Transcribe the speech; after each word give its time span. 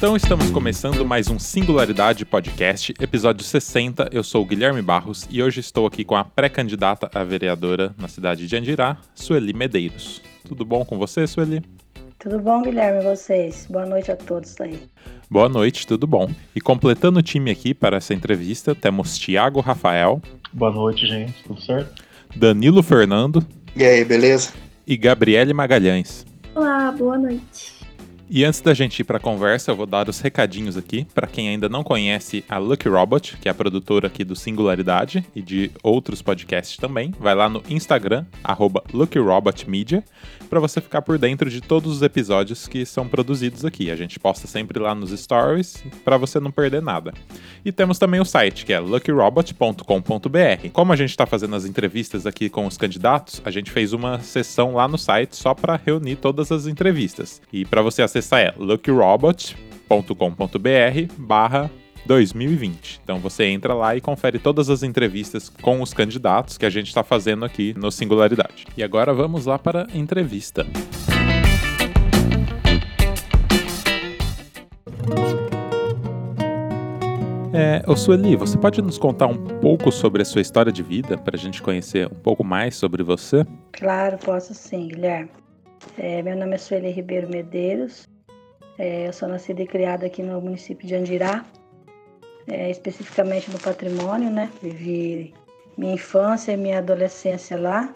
Então 0.00 0.16
estamos 0.16 0.50
começando 0.50 1.04
mais 1.04 1.28
um 1.28 1.38
Singularidade 1.38 2.24
Podcast, 2.24 2.94
episódio 2.98 3.44
60. 3.44 4.08
Eu 4.10 4.24
sou 4.24 4.42
o 4.42 4.46
Guilherme 4.46 4.80
Barros 4.80 5.28
e 5.28 5.42
hoje 5.42 5.60
estou 5.60 5.86
aqui 5.86 6.06
com 6.06 6.16
a 6.16 6.24
pré-candidata 6.24 7.10
a 7.12 7.22
vereadora 7.22 7.94
na 7.98 8.08
cidade 8.08 8.46
de 8.46 8.56
Andirá, 8.56 8.96
Sueli 9.14 9.52
Medeiros. 9.52 10.22
Tudo 10.48 10.64
bom 10.64 10.86
com 10.86 10.96
você, 10.96 11.26
Sueli? 11.26 11.62
Tudo 12.18 12.38
bom, 12.38 12.62
Guilherme, 12.62 13.00
e 13.00 13.14
vocês? 13.14 13.66
Boa 13.68 13.84
noite 13.84 14.10
a 14.10 14.16
todos 14.16 14.58
aí. 14.62 14.80
Boa 15.30 15.50
noite, 15.50 15.86
tudo 15.86 16.06
bom. 16.06 16.30
E 16.56 16.62
completando 16.62 17.18
o 17.18 17.22
time 17.22 17.50
aqui 17.50 17.74
para 17.74 17.98
essa 17.98 18.14
entrevista, 18.14 18.74
temos 18.74 19.18
Tiago 19.18 19.60
Rafael. 19.60 20.22
Boa 20.50 20.72
noite, 20.72 21.06
gente. 21.06 21.34
Tudo 21.44 21.60
certo? 21.60 22.02
Danilo 22.34 22.82
Fernando. 22.82 23.44
E 23.76 23.84
aí, 23.84 24.02
beleza? 24.02 24.50
E 24.86 24.96
Gabriele 24.96 25.52
Magalhães. 25.52 26.24
Olá, 26.54 26.90
boa 26.90 27.18
noite. 27.18 27.79
E 28.32 28.44
antes 28.44 28.60
da 28.60 28.72
gente 28.72 29.00
ir 29.00 29.04
para 29.04 29.16
a 29.16 29.20
conversa, 29.20 29.72
eu 29.72 29.76
vou 29.76 29.86
dar 29.86 30.08
os 30.08 30.20
recadinhos 30.20 30.76
aqui 30.76 31.04
para 31.12 31.26
quem 31.26 31.48
ainda 31.48 31.68
não 31.68 31.82
conhece 31.82 32.44
a 32.48 32.58
Lucky 32.58 32.88
Robot, 32.88 33.36
que 33.38 33.48
é 33.48 33.50
a 33.50 33.54
produtora 33.54 34.06
aqui 34.06 34.22
do 34.22 34.36
Singularidade 34.36 35.26
e 35.34 35.42
de 35.42 35.72
outros 35.82 36.22
podcasts 36.22 36.76
também. 36.76 37.12
Vai 37.18 37.34
lá 37.34 37.48
no 37.48 37.60
Instagram 37.68 38.24
@luckyrobotmedia 38.92 40.04
para 40.48 40.60
você 40.60 40.80
ficar 40.80 41.02
por 41.02 41.18
dentro 41.18 41.50
de 41.50 41.60
todos 41.60 41.96
os 41.96 42.02
episódios 42.02 42.68
que 42.68 42.86
são 42.86 43.08
produzidos 43.08 43.64
aqui. 43.64 43.90
A 43.90 43.96
gente 43.96 44.16
posta 44.20 44.46
sempre 44.46 44.78
lá 44.78 44.94
nos 44.94 45.10
stories 45.10 45.82
para 46.04 46.16
você 46.16 46.38
não 46.38 46.52
perder 46.52 46.82
nada. 46.82 47.12
E 47.64 47.72
temos 47.72 47.98
também 47.98 48.20
o 48.20 48.24
site 48.24 48.64
que 48.64 48.72
é 48.72 48.78
luckyrobot.com.br. 48.78 50.68
Como 50.72 50.92
a 50.92 50.96
gente 50.96 51.10
está 51.10 51.26
fazendo 51.26 51.56
as 51.56 51.64
entrevistas 51.64 52.26
aqui 52.26 52.48
com 52.48 52.64
os 52.64 52.76
candidatos, 52.76 53.42
a 53.44 53.50
gente 53.50 53.72
fez 53.72 53.92
uma 53.92 54.20
sessão 54.20 54.74
lá 54.74 54.86
no 54.86 54.98
site 54.98 55.34
só 55.34 55.52
para 55.52 55.74
reunir 55.84 56.14
todas 56.14 56.52
as 56.52 56.68
entrevistas. 56.68 57.42
E 57.52 57.64
para 57.64 57.82
você 57.82 58.02
acessar 58.02 58.19
acessar 58.20 58.40
é 58.40 58.54
luckyrobot.com.br 58.56 61.14
barra 61.18 61.70
2020. 62.06 63.00
Então 63.02 63.18
você 63.18 63.46
entra 63.46 63.74
lá 63.74 63.96
e 63.96 64.00
confere 64.00 64.38
todas 64.38 64.70
as 64.70 64.82
entrevistas 64.82 65.48
com 65.48 65.82
os 65.82 65.92
candidatos 65.92 66.56
que 66.56 66.66
a 66.66 66.70
gente 66.70 66.88
está 66.88 67.02
fazendo 67.02 67.44
aqui 67.44 67.74
no 67.76 67.90
Singularidade. 67.90 68.66
E 68.76 68.82
agora 68.82 69.12
vamos 69.12 69.46
lá 69.46 69.58
para 69.58 69.86
a 69.92 69.96
entrevista. 69.96 70.66
É, 77.52 77.82
ô 77.86 77.96
Sueli, 77.96 78.36
você 78.36 78.56
pode 78.56 78.80
nos 78.80 78.96
contar 78.96 79.26
um 79.26 79.36
pouco 79.60 79.90
sobre 79.90 80.22
a 80.22 80.24
sua 80.24 80.40
história 80.40 80.72
de 80.72 80.82
vida, 80.82 81.18
para 81.18 81.36
a 81.36 81.38
gente 81.38 81.60
conhecer 81.60 82.06
um 82.06 82.14
pouco 82.14 82.44
mais 82.44 82.76
sobre 82.76 83.02
você? 83.02 83.44
Claro, 83.72 84.16
posso 84.18 84.54
sim, 84.54 84.88
Guilherme. 84.88 85.30
É, 85.98 86.22
meu 86.22 86.36
nome 86.36 86.54
é 86.54 86.58
Sueli 86.58 86.90
Ribeiro 86.90 87.28
Medeiros, 87.28 88.08
é, 88.80 89.06
eu 89.06 89.12
sou 89.12 89.28
nascida 89.28 89.60
e 89.62 89.66
criada 89.66 90.06
aqui 90.06 90.22
no 90.22 90.40
município 90.40 90.88
de 90.88 90.94
Andirá, 90.94 91.44
é, 92.48 92.70
especificamente 92.70 93.50
no 93.50 93.58
patrimônio, 93.60 94.30
né? 94.30 94.50
Vivi 94.62 95.34
minha 95.76 95.92
infância 95.92 96.52
e 96.52 96.56
minha 96.56 96.78
adolescência 96.78 97.60
lá. 97.60 97.94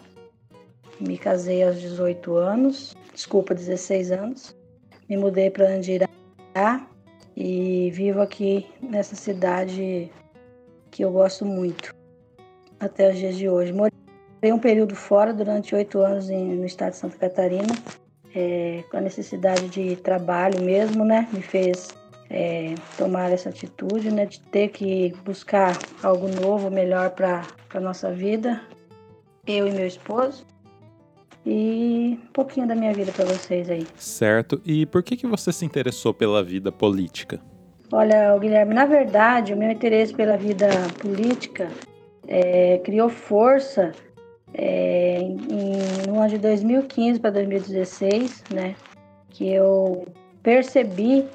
Me 0.99 1.17
casei 1.17 1.63
aos 1.63 1.81
18 1.81 2.35
anos, 2.35 2.95
desculpa, 3.11 3.55
16 3.55 4.11
anos. 4.11 4.55
Me 5.09 5.17
mudei 5.17 5.49
para 5.49 5.69
Andirá 5.69 6.07
e 7.35 7.89
vivo 7.89 8.21
aqui 8.21 8.67
nessa 8.79 9.15
cidade 9.15 10.11
que 10.91 11.03
eu 11.03 11.11
gosto 11.11 11.43
muito 11.45 11.95
até 12.79 13.09
os 13.09 13.17
dias 13.17 13.35
de 13.35 13.49
hoje. 13.49 13.73
Morei 13.73 14.53
um 14.53 14.59
período 14.59 14.95
fora 14.95 15.33
durante 15.33 15.73
oito 15.73 15.99
anos 15.99 16.29
no 16.29 16.63
estado 16.63 16.91
de 16.91 16.97
Santa 16.97 17.17
Catarina 17.17 17.73
é, 18.35 18.83
com 18.91 18.97
a 18.97 19.01
necessidade 19.01 19.69
de 19.69 19.95
trabalho 19.95 20.61
mesmo, 20.61 21.05
né? 21.05 21.27
Me 21.31 21.41
fez 21.41 21.95
é, 22.29 22.75
tomar 22.97 23.31
essa 23.31 23.49
atitude, 23.49 24.11
né? 24.11 24.25
De 24.25 24.41
ter 24.41 24.67
que 24.69 25.13
buscar 25.23 25.77
algo 26.03 26.27
novo, 26.27 26.69
melhor 26.69 27.11
para 27.11 27.43
a 27.73 27.79
nossa 27.79 28.11
vida, 28.11 28.61
eu 29.47 29.67
e 29.67 29.71
meu 29.71 29.87
esposo. 29.87 30.45
E 31.45 32.19
um 32.23 32.31
pouquinho 32.33 32.67
da 32.67 32.75
minha 32.75 32.91
vida 32.91 33.11
para 33.11 33.23
vocês 33.25 33.69
aí. 33.69 33.87
Certo. 33.95 34.59
E 34.65 34.85
por 34.85 35.03
que, 35.03 35.15
que 35.15 35.27
você 35.27 35.53
se 35.53 35.63
interessou 35.63 36.13
pela 36.13 36.43
vida 36.43 36.71
política? 36.71 37.39
Olha, 37.91 38.35
Guilherme, 38.39 38.73
na 38.73 38.85
verdade, 38.85 39.53
o 39.53 39.57
meu 39.57 39.69
interesse 39.69 40.11
pela 40.11 40.35
vida 40.35 40.67
política 40.99 41.69
é, 42.27 42.79
criou 42.79 43.09
força 43.09 43.91
é, 44.57 45.19
em, 45.19 46.07
no 46.07 46.19
ano 46.19 46.29
de 46.29 46.37
2015 46.37 47.19
para 47.19 47.31
2016, 47.31 48.43
né, 48.53 48.75
que 49.29 49.49
eu 49.49 50.07
percebi 50.41 51.25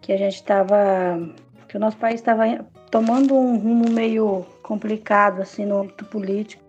que 0.00 0.12
a 0.12 0.16
gente 0.16 0.34
estava, 0.34 1.18
que 1.66 1.76
o 1.76 1.80
nosso 1.80 1.96
país 1.96 2.16
estava 2.16 2.44
tomando 2.90 3.34
um 3.34 3.58
rumo 3.58 3.90
meio 3.90 4.44
complicado 4.62 5.40
assim 5.40 5.64
no 5.64 5.78
âmbito 5.78 6.04
político. 6.04 6.62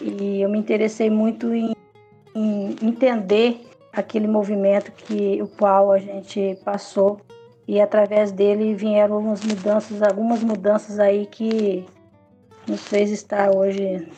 E 0.00 0.42
eu 0.42 0.50
me 0.50 0.58
interessei 0.58 1.08
muito 1.08 1.54
em, 1.54 1.74
em 2.34 2.76
entender 2.82 3.66
aquele 3.92 4.26
movimento 4.26 4.90
que 4.92 5.40
o 5.42 5.48
qual 5.48 5.92
a 5.92 5.98
gente 5.98 6.58
passou. 6.64 7.20
E 7.66 7.80
através 7.80 8.32
dele 8.32 8.74
vieram 8.74 9.16
algumas 9.16 9.44
mudanças, 9.44 10.02
algumas 10.02 10.42
mudanças 10.42 10.98
aí 10.98 11.26
que 11.26 11.86
nos 12.66 12.82
fez 12.88 13.10
estar 13.10 13.54
hoje 13.54 14.08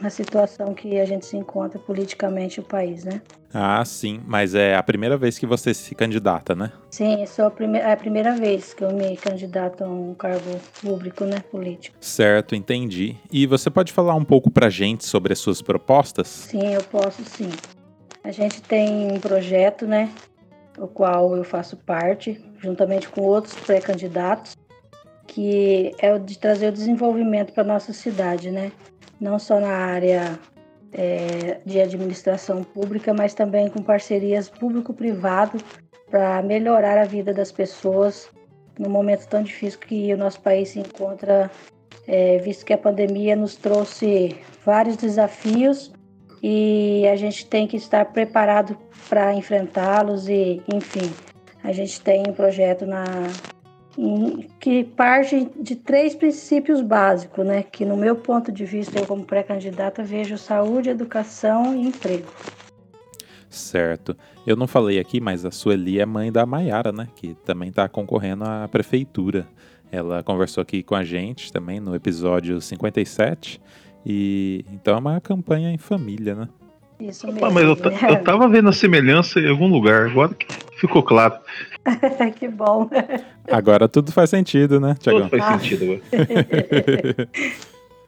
na 0.00 0.10
situação 0.10 0.74
que 0.74 0.98
a 0.98 1.04
gente 1.04 1.26
se 1.26 1.36
encontra 1.36 1.78
politicamente 1.78 2.60
o 2.60 2.62
país, 2.62 3.04
né? 3.04 3.22
Ah, 3.52 3.84
sim, 3.84 4.20
mas 4.26 4.54
é 4.54 4.74
a 4.74 4.82
primeira 4.82 5.16
vez 5.16 5.38
que 5.38 5.46
você 5.46 5.72
se 5.72 5.94
candidata, 5.94 6.56
né? 6.56 6.72
Sim, 6.90 7.22
é 7.22 7.42
a, 7.42 7.50
prime 7.50 7.78
é 7.78 7.92
a 7.92 7.96
primeira 7.96 8.34
vez 8.34 8.74
que 8.74 8.82
eu 8.82 8.92
me 8.92 9.16
candidato 9.16 9.84
a 9.84 9.88
um 9.88 10.12
cargo 10.12 10.58
público, 10.82 11.24
né, 11.24 11.38
político. 11.50 11.96
Certo, 12.00 12.56
entendi. 12.56 13.16
E 13.30 13.46
você 13.46 13.70
pode 13.70 13.92
falar 13.92 14.14
um 14.14 14.24
pouco 14.24 14.50
pra 14.50 14.68
gente 14.68 15.04
sobre 15.04 15.32
as 15.32 15.38
suas 15.38 15.62
propostas? 15.62 16.26
Sim, 16.26 16.74
eu 16.74 16.82
posso 16.82 17.24
sim. 17.24 17.50
A 18.24 18.32
gente 18.32 18.60
tem 18.60 19.12
um 19.12 19.20
projeto, 19.20 19.86
né, 19.86 20.10
o 20.76 20.88
qual 20.88 21.36
eu 21.36 21.44
faço 21.44 21.76
parte, 21.76 22.44
juntamente 22.58 23.08
com 23.08 23.20
outros 23.20 23.54
pré-candidatos, 23.54 24.56
que 25.28 25.92
é 25.98 26.12
o 26.12 26.18
de 26.18 26.38
trazer 26.38 26.68
o 26.68 26.72
desenvolvimento 26.72 27.52
para 27.52 27.64
nossa 27.64 27.92
cidade, 27.92 28.50
né? 28.50 28.72
Não 29.24 29.38
só 29.38 29.58
na 29.58 29.74
área 29.74 30.38
é, 30.92 31.58
de 31.64 31.80
administração 31.80 32.62
pública, 32.62 33.14
mas 33.14 33.32
também 33.32 33.70
com 33.70 33.82
parcerias 33.82 34.50
público-privado 34.50 35.58
para 36.10 36.42
melhorar 36.42 36.98
a 36.98 37.04
vida 37.04 37.32
das 37.32 37.50
pessoas 37.50 38.28
no 38.78 38.90
momento 38.90 39.26
tão 39.26 39.42
difícil 39.42 39.80
que 39.80 40.12
o 40.12 40.18
nosso 40.18 40.40
país 40.42 40.68
se 40.68 40.78
encontra, 40.78 41.50
é, 42.06 42.36
visto 42.38 42.66
que 42.66 42.72
a 42.74 42.78
pandemia 42.78 43.34
nos 43.34 43.56
trouxe 43.56 44.36
vários 44.64 44.96
desafios 44.96 45.90
e 46.42 47.06
a 47.10 47.16
gente 47.16 47.46
tem 47.46 47.66
que 47.66 47.78
estar 47.78 48.04
preparado 48.12 48.76
para 49.08 49.32
enfrentá-los 49.32 50.28
e, 50.28 50.62
enfim, 50.70 51.10
a 51.62 51.72
gente 51.72 51.98
tem 52.02 52.24
um 52.28 52.32
projeto 52.34 52.84
na, 52.84 53.04
que 54.58 54.84
parte 54.84 55.48
de 55.60 55.76
três 55.76 56.14
princípios 56.14 56.80
básicos, 56.80 57.46
né? 57.46 57.62
Que 57.62 57.84
no 57.84 57.96
meu 57.96 58.16
ponto 58.16 58.50
de 58.50 58.64
vista, 58.64 58.98
eu 58.98 59.06
como 59.06 59.24
pré-candidata 59.24 60.02
vejo 60.02 60.36
saúde, 60.36 60.90
educação 60.90 61.74
e 61.74 61.86
emprego. 61.86 62.26
Certo. 63.48 64.16
Eu 64.44 64.56
não 64.56 64.66
falei 64.66 64.98
aqui, 64.98 65.20
mas 65.20 65.44
a 65.44 65.50
Sueli 65.50 66.00
é 66.00 66.06
mãe 66.06 66.32
da 66.32 66.44
Maiara, 66.44 66.90
né? 66.90 67.08
Que 67.14 67.34
também 67.44 67.68
está 67.68 67.88
concorrendo 67.88 68.44
à 68.44 68.68
prefeitura. 68.68 69.46
Ela 69.92 70.24
conversou 70.24 70.60
aqui 70.60 70.82
com 70.82 70.96
a 70.96 71.04
gente 71.04 71.52
também 71.52 71.78
no 71.78 71.94
episódio 71.94 72.60
57. 72.60 73.60
E 74.04 74.64
então 74.72 74.96
é 74.96 74.98
uma 74.98 75.20
campanha 75.20 75.70
em 75.70 75.78
família, 75.78 76.34
né? 76.34 76.48
Isso 76.98 77.26
mesmo. 77.26 77.50
mas 77.50 77.64
eu, 77.64 77.76
eu 78.08 78.22
tava 78.22 78.48
vendo 78.48 78.68
a 78.68 78.72
semelhança 78.72 79.40
em 79.40 79.48
algum 79.48 79.66
lugar, 79.66 80.08
agora 80.08 80.34
que 80.34 80.46
ficou 80.76 81.02
claro. 81.02 81.38
que 82.36 82.48
bom. 82.48 82.88
Agora 83.50 83.88
tudo 83.88 84.12
faz 84.12 84.30
sentido, 84.30 84.80
né, 84.80 84.96
Tiagão? 84.98 85.28
Tudo 85.28 85.38
faz 85.38 85.42
ah. 85.42 85.58
sentido. 85.58 86.02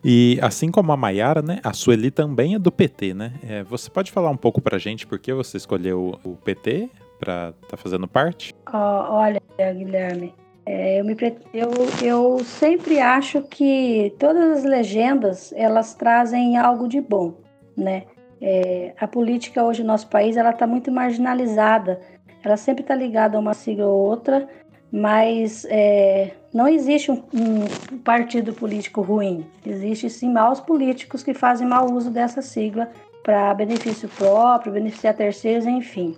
e 0.04 0.38
assim 0.42 0.70
como 0.70 0.92
a 0.92 0.96
Maiara, 0.96 1.42
né, 1.42 1.60
a 1.62 1.72
Sueli 1.72 2.10
também 2.10 2.54
é 2.54 2.58
do 2.58 2.72
PT, 2.72 3.14
né? 3.14 3.32
É, 3.46 3.62
você 3.62 3.90
pode 3.90 4.10
falar 4.10 4.30
um 4.30 4.36
pouco 4.36 4.60
pra 4.60 4.78
gente 4.78 5.06
por 5.06 5.18
que 5.18 5.32
você 5.32 5.56
escolheu 5.56 6.18
o 6.24 6.36
PT 6.36 6.88
pra 7.18 7.54
estar 7.62 7.68
tá 7.68 7.76
fazendo 7.76 8.06
parte? 8.06 8.54
Oh, 8.72 9.14
olha, 9.14 9.40
Guilherme, 9.58 10.34
é, 10.66 10.98
eu, 11.00 11.04
me, 11.04 11.16
eu, 11.54 11.70
eu 12.02 12.44
sempre 12.44 12.98
acho 12.98 13.40
que 13.42 14.12
todas 14.19 14.58
as 14.58 14.64
legendas, 14.64 15.52
elas 15.56 15.94
trazem 15.94 16.58
algo 16.58 16.88
de 16.88 17.00
bom, 17.00 17.34
né? 17.76 18.04
É, 18.40 18.92
a 18.98 19.06
política 19.06 19.64
hoje 19.64 19.82
no 19.82 19.88
nosso 19.88 20.08
país, 20.08 20.36
ela 20.36 20.50
está 20.50 20.66
muito 20.66 20.90
marginalizada 20.90 22.00
ela 22.46 22.56
sempre 22.56 22.82
está 22.82 22.94
ligada 22.94 23.37
a 23.37 23.40
uma 23.40 23.54
sigla 23.54 23.87
ou 23.87 24.08
outra, 24.08 24.48
mas 24.93 25.66
é, 25.69 26.31
não 26.54 26.69
existe 26.69 27.10
um, 27.10 27.25
um, 27.34 27.98
partido 27.98 28.52
político 28.52 29.00
ruim. 29.02 29.44
Existe 29.66 30.08
sim 30.08 30.32
maus 30.32 30.60
políticos 30.60 31.25
que 31.25 31.34
fazem 31.34 31.66
mau 31.66 31.93
uso 31.93 32.08
dessa 32.08 32.40
sigla 32.40 32.88
para 33.25 33.52
benefício 33.52 34.08
próprio, 34.10 34.72
beneficiar 34.72 35.14
terceiros, 35.14 35.66
enfim. 35.66 36.16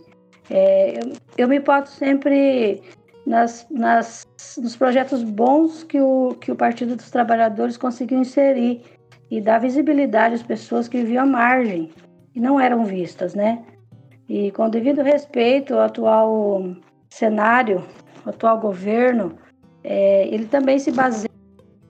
É, 0.51 0.99
eu, 0.99 1.13
eu, 1.39 1.49
me 1.49 1.59
boto 1.61 1.89
sempre 1.89 2.83
nas, 3.25 3.67
nas, 3.71 4.27
nos 4.59 4.77
projetos 4.77 5.23
bons 5.23 5.83
que 5.83 5.99
o, 5.99 6.37
que 6.39 6.53
o 6.53 6.57
Partido 6.57 6.95
dos 6.95 7.11
Trabalhadores 7.11 7.79
conseguiu 7.79 8.21
inserir 8.21 8.83
e 9.31 9.41
dar 9.41 9.61
visibilidade 9.61 10.35
às 10.35 10.43
pessoas 10.43 10.89
que 10.89 10.99
viviam 10.99 11.25
à 11.25 11.27
margem 11.27 11.91
e 12.35 12.41
não 12.41 12.61
eram 12.61 12.85
vistas, 12.85 13.35
né? 13.35 13.65
E 14.29 14.51
com 14.53 14.69
devido 14.69 15.03
respeito 15.03 15.75
ao 15.75 15.81
atual 15.81 16.63
cenário, 17.09 17.85
ao 18.25 18.31
atual 18.31 18.59
governo, 18.59 19.37
é, 19.83 20.29
ele 20.29 20.47
também 20.47 20.79
se 20.79 20.93
baseia 20.93 21.29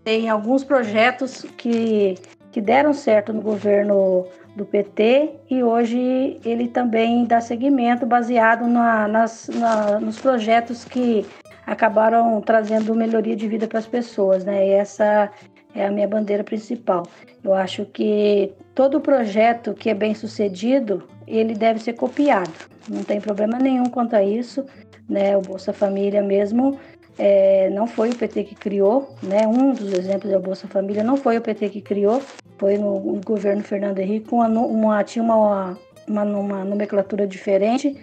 em 0.07 0.29
alguns 0.29 0.63
projetos 0.63 1.43
que, 1.57 2.15
que 2.53 2.61
deram 2.61 2.93
certo 2.93 3.33
no 3.33 3.41
governo 3.41 4.25
do 4.55 4.65
PT 4.65 5.31
e 5.51 5.63
hoje 5.63 6.41
ele 6.45 6.69
também 6.69 7.25
dá 7.25 7.41
seguimento 7.41 8.07
baseado 8.07 8.67
na, 8.67 9.09
nas, 9.09 9.49
na, 9.49 10.01
nos 10.01 10.19
projetos 10.19 10.85
que 10.85 11.27
acabaram 11.67 12.41
trazendo 12.41 12.95
melhoria 12.95 13.37
de 13.37 13.47
vida 13.47 13.67
para 13.67 13.79
as 13.79 13.87
pessoas, 13.87 14.45
né? 14.45 14.67
E 14.67 14.71
essa 14.71 15.31
é 15.75 15.87
a 15.87 15.91
minha 15.91 16.09
bandeira 16.09 16.43
principal. 16.43 17.07
Eu 17.43 17.55
acho 17.55 17.85
que 17.87 18.53
todo 18.75 19.01
projeto 19.01 19.75
que 19.75 19.91
é 19.91 19.95
bem 19.95 20.15
sucedido, 20.15 21.05
ele 21.27 21.55
deve 21.55 21.81
ser 21.81 21.95
copiado. 21.95 22.53
Não 22.89 23.05
tem 23.05 23.21
problema 23.21 23.59
nenhum 23.59 23.87
quanto 23.87 24.15
a 24.15 24.23
isso, 24.23 24.65
né? 25.09 25.37
O 25.37 25.41
Bolsa 25.41 25.73
Família 25.73 26.23
mesmo 26.23 26.79
é, 27.19 27.69
não 27.71 27.87
foi 27.87 28.11
o 28.11 28.17
PT 28.17 28.45
que 28.45 28.55
criou, 28.55 29.15
né? 29.23 29.47
Um 29.47 29.73
dos 29.73 29.93
exemplos 29.93 30.33
é 30.33 30.37
o 30.37 30.41
Bolsa 30.41 30.69
Família, 30.69 31.03
não 31.03 31.17
foi 31.17 31.37
o 31.37 31.41
PT 31.41 31.69
que 31.69 31.81
criou, 31.81 32.23
foi 32.59 32.79
no, 32.79 33.01
no 33.01 33.21
governo 33.21 33.63
Fernando 33.63 33.99
Henrique, 33.99 34.33
uma, 34.33 34.49
uma, 34.49 35.05
tinha 35.05 35.23
uma, 35.23 35.77
uma, 36.07 36.23
uma 36.25 36.65
nomenclatura 36.65 37.27
diferente 37.27 37.97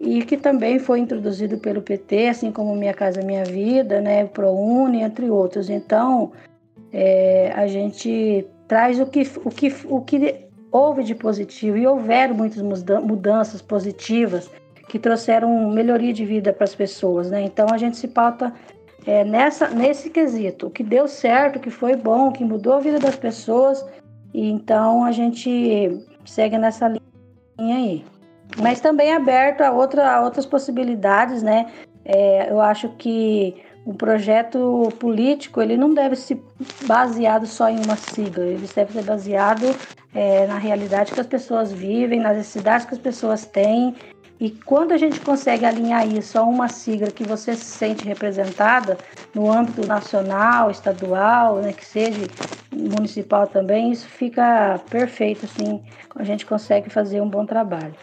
e 0.00 0.22
que 0.24 0.36
também 0.36 0.78
foi 0.78 1.00
introduzido 1.00 1.58
pelo 1.58 1.80
PT, 1.80 2.28
assim 2.28 2.52
como 2.52 2.74
Minha 2.74 2.94
Casa 2.94 3.22
Minha 3.22 3.44
Vida, 3.44 4.00
né? 4.00 4.24
ProUni, 4.24 5.02
entre 5.02 5.30
outros. 5.30 5.70
Então, 5.70 6.32
é, 6.98 7.52
a 7.54 7.66
gente 7.66 8.48
traz 8.66 8.98
o 8.98 9.04
que, 9.04 9.30
o, 9.44 9.50
que, 9.50 9.74
o 9.84 10.00
que 10.00 10.46
houve 10.72 11.04
de 11.04 11.14
positivo 11.14 11.76
e 11.76 11.86
houveram 11.86 12.34
muitas 12.34 12.62
mudanças 13.02 13.60
positivas 13.60 14.50
que 14.88 14.98
trouxeram 14.98 15.70
melhoria 15.70 16.14
de 16.14 16.24
vida 16.24 16.54
para 16.54 16.64
as 16.64 16.74
pessoas, 16.74 17.30
né? 17.30 17.42
Então 17.42 17.66
a 17.70 17.76
gente 17.76 17.98
se 17.98 18.08
pauta 18.08 18.50
é, 19.06 19.24
nessa, 19.24 19.68
nesse 19.68 20.08
quesito, 20.08 20.68
o 20.68 20.70
que 20.70 20.82
deu 20.82 21.06
certo, 21.06 21.56
o 21.56 21.60
que 21.60 21.68
foi 21.68 21.94
bom, 21.96 22.28
o 22.28 22.32
que 22.32 22.42
mudou 22.42 22.72
a 22.72 22.80
vida 22.80 22.98
das 22.98 23.16
pessoas, 23.16 23.84
e 24.32 24.48
então 24.48 25.04
a 25.04 25.12
gente 25.12 26.02
segue 26.24 26.56
nessa 26.56 26.88
linha 26.88 27.76
aí. 27.76 28.04
Mas 28.56 28.80
também 28.80 29.12
aberto 29.12 29.60
a, 29.60 29.70
outra, 29.70 30.10
a 30.10 30.22
outras 30.22 30.46
possibilidades, 30.46 31.42
né? 31.42 31.66
É, 32.06 32.50
eu 32.50 32.58
acho 32.58 32.88
que 32.96 33.54
um 33.86 33.94
projeto 33.94 34.92
político 34.98 35.62
ele 35.62 35.76
não 35.76 35.94
deve 35.94 36.16
ser 36.16 36.42
baseado 36.86 37.46
só 37.46 37.68
em 37.68 37.78
uma 37.84 37.96
sigla, 37.96 38.44
ele 38.44 38.66
deve 38.74 38.92
ser 38.92 39.04
baseado 39.04 39.64
é, 40.12 40.46
na 40.46 40.58
realidade 40.58 41.12
que 41.12 41.20
as 41.20 41.26
pessoas 41.26 41.72
vivem, 41.72 42.18
nas 42.18 42.36
necessidades 42.36 42.84
que 42.84 42.94
as 42.94 43.00
pessoas 43.00 43.46
têm 43.46 43.94
e 44.38 44.50
quando 44.50 44.92
a 44.92 44.98
gente 44.98 45.20
consegue 45.20 45.64
alinhar 45.64 46.06
isso 46.06 46.38
a 46.38 46.42
uma 46.42 46.68
sigla 46.68 47.10
que 47.10 47.24
você 47.24 47.54
se 47.54 47.64
sente 47.64 48.04
representada 48.04 48.98
no 49.34 49.50
âmbito 49.50 49.86
nacional, 49.86 50.70
estadual, 50.70 51.56
né, 51.56 51.72
que 51.72 51.84
seja 51.84 52.26
municipal 52.72 53.46
também, 53.46 53.92
isso 53.92 54.06
fica 54.08 54.78
perfeito, 54.90 55.46
assim, 55.46 55.82
a 56.14 56.24
gente 56.24 56.44
consegue 56.44 56.90
fazer 56.90 57.20
um 57.20 57.28
bom 57.28 57.46
trabalho. 57.46 57.94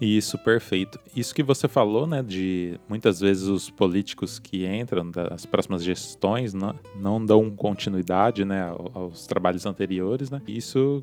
Isso, 0.00 0.38
perfeito. 0.38 0.98
Isso 1.14 1.34
que 1.34 1.42
você 1.42 1.66
falou, 1.66 2.06
né, 2.06 2.22
de 2.22 2.78
muitas 2.88 3.20
vezes 3.20 3.44
os 3.44 3.68
políticos 3.68 4.38
que 4.38 4.66
entram 4.66 5.10
das 5.10 5.44
próximas 5.44 5.82
gestões 5.82 6.54
não, 6.54 6.74
não 6.94 7.24
dão 7.24 7.50
continuidade, 7.50 8.44
né, 8.44 8.72
aos 8.94 9.26
trabalhos 9.26 9.66
anteriores, 9.66 10.30
né? 10.30 10.40
Isso 10.46 11.02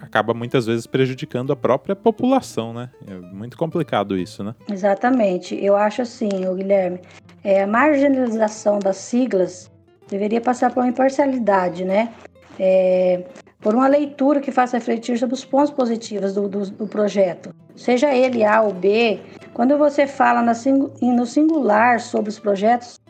acaba 0.00 0.32
muitas 0.32 0.66
vezes 0.66 0.86
prejudicando 0.86 1.52
a 1.52 1.56
própria 1.56 1.94
população, 1.94 2.72
né? 2.72 2.90
É 3.06 3.14
muito 3.14 3.56
complicado 3.58 4.16
isso, 4.16 4.42
né? 4.42 4.54
Exatamente. 4.70 5.54
Eu 5.54 5.76
acho 5.76 6.02
assim, 6.02 6.28
Guilherme, 6.28 7.00
é, 7.44 7.62
a 7.62 7.66
marginalização 7.66 8.78
das 8.78 8.96
siglas 8.96 9.70
deveria 10.08 10.40
passar 10.40 10.72
por 10.72 10.80
uma 10.80 10.88
imparcialidade, 10.88 11.84
né? 11.84 12.12
É, 12.58 13.24
por 13.60 13.74
uma 13.74 13.86
leitura 13.86 14.40
que 14.40 14.50
faça 14.50 14.78
refletir 14.78 15.18
sobre 15.18 15.34
os 15.34 15.44
pontos 15.44 15.70
positivos 15.70 16.34
do, 16.34 16.48
do, 16.48 16.70
do 16.70 16.86
projeto, 16.86 17.54
seja 17.80 18.14
ele 18.14 18.44
A 18.44 18.60
ou 18.62 18.72
B. 18.72 19.18
Quando 19.54 19.76
você 19.76 20.06
fala 20.06 20.42
no 20.42 21.26
singular 21.26 22.00
sobre 22.00 22.28
os 22.28 22.38
projetos, 22.38 23.00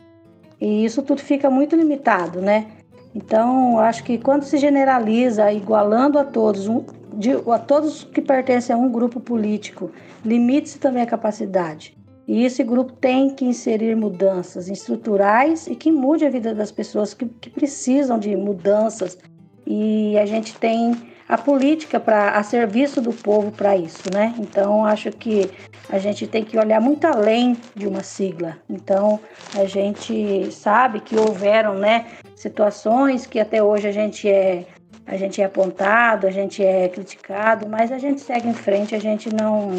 e 0.59 0.85
isso 0.85 1.01
tudo 1.01 1.21
fica 1.21 1.49
muito 1.49 1.75
limitado, 1.75 2.41
né? 2.41 2.67
Então, 3.13 3.77
acho 3.77 4.03
que 4.03 4.17
quando 4.17 4.43
se 4.43 4.57
generaliza, 4.57 5.51
igualando 5.51 6.17
a 6.17 6.23
todos, 6.23 6.67
um, 6.67 6.85
de, 7.13 7.31
a 7.31 7.59
todos 7.59 8.05
que 8.05 8.21
pertencem 8.21 8.73
a 8.73 8.79
um 8.79 8.89
grupo 8.89 9.19
político, 9.19 9.91
limite-se 10.23 10.79
também 10.79 11.03
a 11.03 11.07
capacidade. 11.07 11.97
E 12.27 12.45
esse 12.45 12.63
grupo 12.63 12.93
tem 12.93 13.35
que 13.35 13.43
inserir 13.43 13.95
mudanças 13.95 14.69
estruturais 14.69 15.67
e 15.67 15.75
que 15.75 15.91
mude 15.91 16.25
a 16.25 16.29
vida 16.29 16.55
das 16.55 16.71
pessoas 16.71 17.13
que, 17.13 17.25
que 17.25 17.49
precisam 17.49 18.17
de 18.17 18.35
mudanças 18.37 19.17
e 19.65 20.17
a 20.17 20.25
gente 20.25 20.55
tem 20.57 20.95
a 21.31 21.37
política 21.37 21.97
para 21.97 22.31
a 22.31 22.43
serviço 22.43 22.99
do 22.99 23.13
povo 23.13 23.53
para 23.53 23.77
isso, 23.77 24.03
né? 24.13 24.35
Então 24.37 24.85
acho 24.85 25.09
que 25.13 25.49
a 25.89 25.97
gente 25.97 26.27
tem 26.27 26.43
que 26.43 26.57
olhar 26.57 26.81
muito 26.81 27.05
além 27.05 27.55
de 27.73 27.87
uma 27.87 28.03
sigla. 28.03 28.57
Então 28.69 29.17
a 29.57 29.63
gente 29.63 30.51
sabe 30.51 30.99
que 30.99 31.15
houveram, 31.15 31.75
né, 31.75 32.07
situações 32.35 33.25
que 33.25 33.39
até 33.39 33.63
hoje 33.63 33.87
a 33.87 33.93
gente 33.93 34.27
é 34.27 34.65
a 35.07 35.15
gente 35.15 35.41
é 35.41 35.45
apontado, 35.45 36.27
a 36.27 36.31
gente 36.31 36.61
é 36.61 36.89
criticado, 36.89 37.65
mas 37.67 37.93
a 37.93 37.97
gente 37.97 38.19
segue 38.19 38.49
em 38.49 38.53
frente, 38.53 38.93
a 38.93 38.99
gente 38.99 39.33
não 39.33 39.71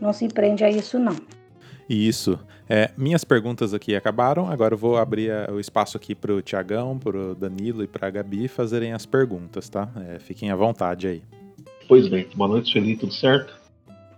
não 0.00 0.12
se 0.12 0.28
prende 0.28 0.62
a 0.62 0.70
isso 0.70 1.00
não. 1.00 1.16
Isso. 1.90 2.38
É, 2.68 2.90
minhas 2.96 3.22
perguntas 3.22 3.72
aqui 3.72 3.94
acabaram, 3.94 4.50
agora 4.50 4.74
eu 4.74 4.78
vou 4.78 4.96
abrir 4.96 5.30
a, 5.30 5.52
o 5.52 5.60
espaço 5.60 5.96
aqui 5.96 6.16
para 6.16 6.32
o 6.32 6.42
Tiagão, 6.42 6.98
para 6.98 7.16
o 7.16 7.34
Danilo 7.34 7.84
e 7.84 7.86
para 7.86 8.08
a 8.08 8.10
Gabi 8.10 8.48
fazerem 8.48 8.92
as 8.92 9.06
perguntas, 9.06 9.68
tá? 9.68 9.88
É, 10.08 10.18
fiquem 10.18 10.50
à 10.50 10.56
vontade 10.56 11.06
aí. 11.06 11.22
Pois 11.86 12.08
bem, 12.08 12.26
boa 12.34 12.48
noite, 12.48 12.72
Sueli, 12.72 12.96
tudo 12.96 13.12
certo? 13.12 13.56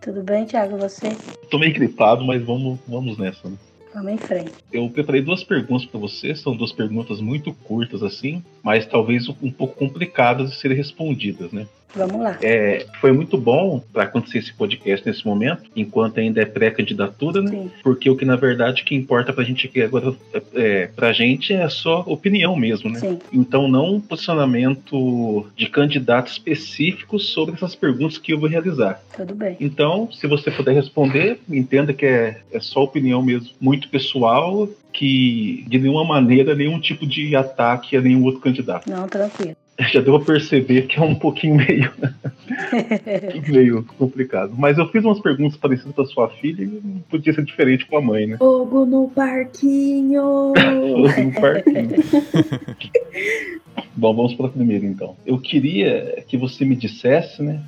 Tudo 0.01 0.23
bem, 0.23 0.47
Tiago, 0.47 0.79
você? 0.79 1.09
Tô 1.51 1.59
meio 1.59 1.75
gripado, 1.75 2.25
mas 2.25 2.43
vamos, 2.43 2.79
vamos 2.89 3.19
nessa, 3.19 3.49
né? 3.49 3.57
Vamos 3.93 4.13
em 4.13 4.19
frente. 4.19 4.53
Eu 4.73 4.89
preparei 4.89 5.21
duas 5.21 5.45
perguntas 5.45 5.85
para 5.85 6.01
você, 6.01 6.35
são 6.35 6.57
duas 6.57 6.73
perguntas 6.73 7.21
muito 7.21 7.53
curtas 7.53 8.03
assim, 8.03 8.43
mas 8.63 8.87
talvez 8.87 9.29
um 9.29 9.51
pouco 9.51 9.77
complicadas 9.77 10.51
de 10.51 10.57
serem 10.57 10.77
respondidas, 10.77 11.53
né? 11.53 11.67
Vamos 11.95 12.21
lá. 12.21 12.39
É, 12.43 12.87
foi 13.01 13.13
muito 13.13 13.37
bom 13.39 13.83
para 13.93 14.05
acontecer 14.05 14.39
esse 14.39 14.53
podcast 14.53 15.07
nesse 15.07 15.27
momento, 15.27 15.71
enquanto 15.75 16.21
ainda 16.21 16.41
é 16.41 16.45
pré-candidatura, 16.45 17.41
né? 17.43 17.51
Sim. 17.51 17.71
Porque 17.83 18.11
o 18.11 18.17
que 18.17 18.25
na 18.25 18.37
verdade 18.37 18.85
que 18.85 18.95
importa 18.95 19.33
pra 19.33 19.45
gente 19.45 19.67
aqui 19.67 19.83
agora, 19.83 20.15
é, 20.55 20.89
pra 20.95 21.13
gente 21.13 21.53
é 21.53 21.69
só 21.69 22.01
opinião 22.07 22.57
mesmo, 22.57 22.91
né? 22.91 22.99
Sim. 22.99 23.19
Então 23.33 23.69
não 23.69 23.95
um 23.95 24.01
posicionamento 24.01 25.47
de 25.57 25.69
candidato 25.69 26.31
específico 26.31 27.19
sobre 27.19 27.55
essas 27.55 27.75
perguntas 27.75 28.19
que 28.19 28.33
eu 28.33 28.39
vou 28.39 28.49
realizar. 28.49 29.01
Tudo 29.17 29.35
bem. 29.35 29.57
Então, 29.61 30.11
se 30.13 30.27
você 30.27 30.51
puder 30.51 30.75
responder, 30.75 31.41
entenda 31.49 31.93
que 31.93 32.07
é, 32.07 32.41
é 32.53 32.61
só 32.61 32.83
opinião 32.83 33.23
mesmo, 33.23 33.51
muito 33.61 33.89
pessoal, 33.89 34.69
que 34.93 35.65
de 35.69 35.79
nenhuma 35.79 36.05
maneira 36.05 36.55
nenhum 36.55 36.81
tipo 36.81 37.07
de 37.07 37.37
ataque 37.37 37.97
a 37.97 38.01
nenhum 38.01 38.25
outro 38.25 38.41
candidato. 38.41 38.91
Não, 38.91 39.07
tranquilo. 39.07 39.57
Já 39.93 40.01
deu 40.01 40.17
a 40.17 40.21
perceber 40.21 40.87
que 40.87 40.99
é 40.99 41.03
um 41.03 41.15
pouquinho 41.15 41.57
meio, 41.57 41.93
meio 43.49 43.85
complicado. 43.97 44.55
Mas 44.57 44.77
eu 44.77 44.89
fiz 44.89 45.05
umas 45.05 45.21
perguntas 45.21 45.57
parecidas 45.57 45.93
para 45.93 46.05
sua 46.07 46.29
filha 46.29 46.63
e 46.63 46.67
não 46.67 47.01
podia 47.09 47.33
ser 47.33 47.45
diferente 47.45 47.87
com 47.87 47.97
a 47.97 48.03
mãe, 48.03 48.27
né? 48.27 48.37
Fogo 48.39 48.85
no 48.85 49.09
parquinho! 49.09 50.53
Fogo 50.55 51.23
no 51.23 51.33
parquinho. 51.41 51.91
Bom, 53.95 54.15
vamos 54.15 54.35
para 54.35 54.47
a 54.47 54.51
primeira 54.51 54.85
então. 54.85 55.17
Eu 55.25 55.39
queria 55.39 56.25
que 56.27 56.37
você 56.37 56.65
me 56.65 56.75
dissesse, 56.75 57.43
né, 57.43 57.63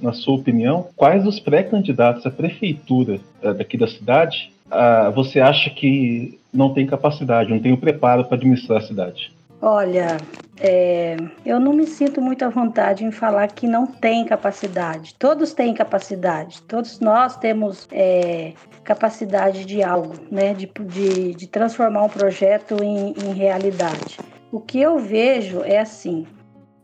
na 0.00 0.12
sua 0.12 0.36
opinião, 0.36 0.88
quais 0.94 1.26
os 1.26 1.40
pré-candidatos 1.40 2.24
à 2.24 2.30
prefeitura 2.30 3.18
eh, 3.42 3.54
daqui 3.54 3.76
da 3.76 3.88
cidade 3.88 4.52
ah, 4.70 5.10
você 5.14 5.40
acha 5.40 5.70
que 5.70 6.38
não 6.52 6.72
tem 6.72 6.86
capacidade, 6.86 7.50
não 7.50 7.58
tem 7.58 7.72
o 7.72 7.78
preparo 7.78 8.24
para 8.24 8.36
administrar 8.36 8.78
a 8.78 8.86
cidade? 8.86 9.32
Olha, 9.60 10.18
é, 10.60 11.16
eu 11.44 11.58
não 11.58 11.72
me 11.72 11.86
sinto 11.86 12.20
muito 12.20 12.44
à 12.44 12.48
vontade 12.48 13.04
em 13.04 13.10
falar 13.10 13.48
que 13.48 13.66
não 13.66 13.86
tem 13.86 14.24
capacidade. 14.24 15.14
Todos 15.14 15.52
têm 15.52 15.74
capacidade, 15.74 16.62
todos 16.62 17.00
nós 17.00 17.36
temos 17.36 17.88
é, 17.90 18.52
capacidade 18.84 19.64
de 19.64 19.82
algo, 19.82 20.14
né? 20.30 20.54
De, 20.54 20.66
de, 20.66 21.34
de 21.34 21.46
transformar 21.46 22.04
um 22.04 22.08
projeto 22.08 22.82
em, 22.82 23.12
em, 23.12 23.32
realidade. 23.32 24.18
O 24.50 24.60
que 24.60 24.80
eu 24.80 24.98
vejo 24.98 25.62
é 25.62 25.78
assim, 25.78 26.26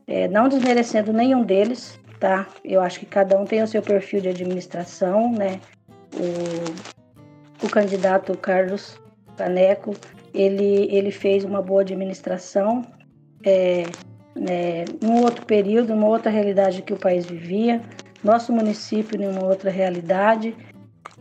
é, 0.07 0.29
não 0.29 0.49
desmerecendo 0.49 1.13
nenhum 1.13 1.43
deles, 1.45 1.99
tá? 2.19 2.47
Eu 2.65 2.81
acho 2.81 3.01
que 3.01 3.07
cada 3.07 3.39
um 3.39 3.45
tem 3.45 3.63
o 3.63 3.67
seu 3.67 3.83
perfil 3.83 4.21
de 4.21 4.29
administração, 4.29 5.33
né? 5.33 5.61
O, 6.15 7.67
o 7.67 7.69
candidato 7.69 8.37
Carlos 8.37 9.01
Caneco, 9.37 9.95
ele, 10.35 10.89
ele 10.91 11.11
fez 11.13 11.45
uma 11.45 11.63
boa 11.63 11.83
administração, 11.83 12.83
é, 13.45 13.85
né, 14.35 14.85
num 15.01 15.23
outro 15.23 15.47
período, 15.47 15.95
numa 15.95 16.09
outra 16.09 16.31
realidade 16.31 16.83
que 16.83 16.93
o 16.93 16.99
país 16.99 17.25
vivia, 17.25 17.81
nosso 18.23 18.53
município 18.53 19.19
numa 19.19 19.45
outra 19.45 19.71
realidade. 19.71 20.57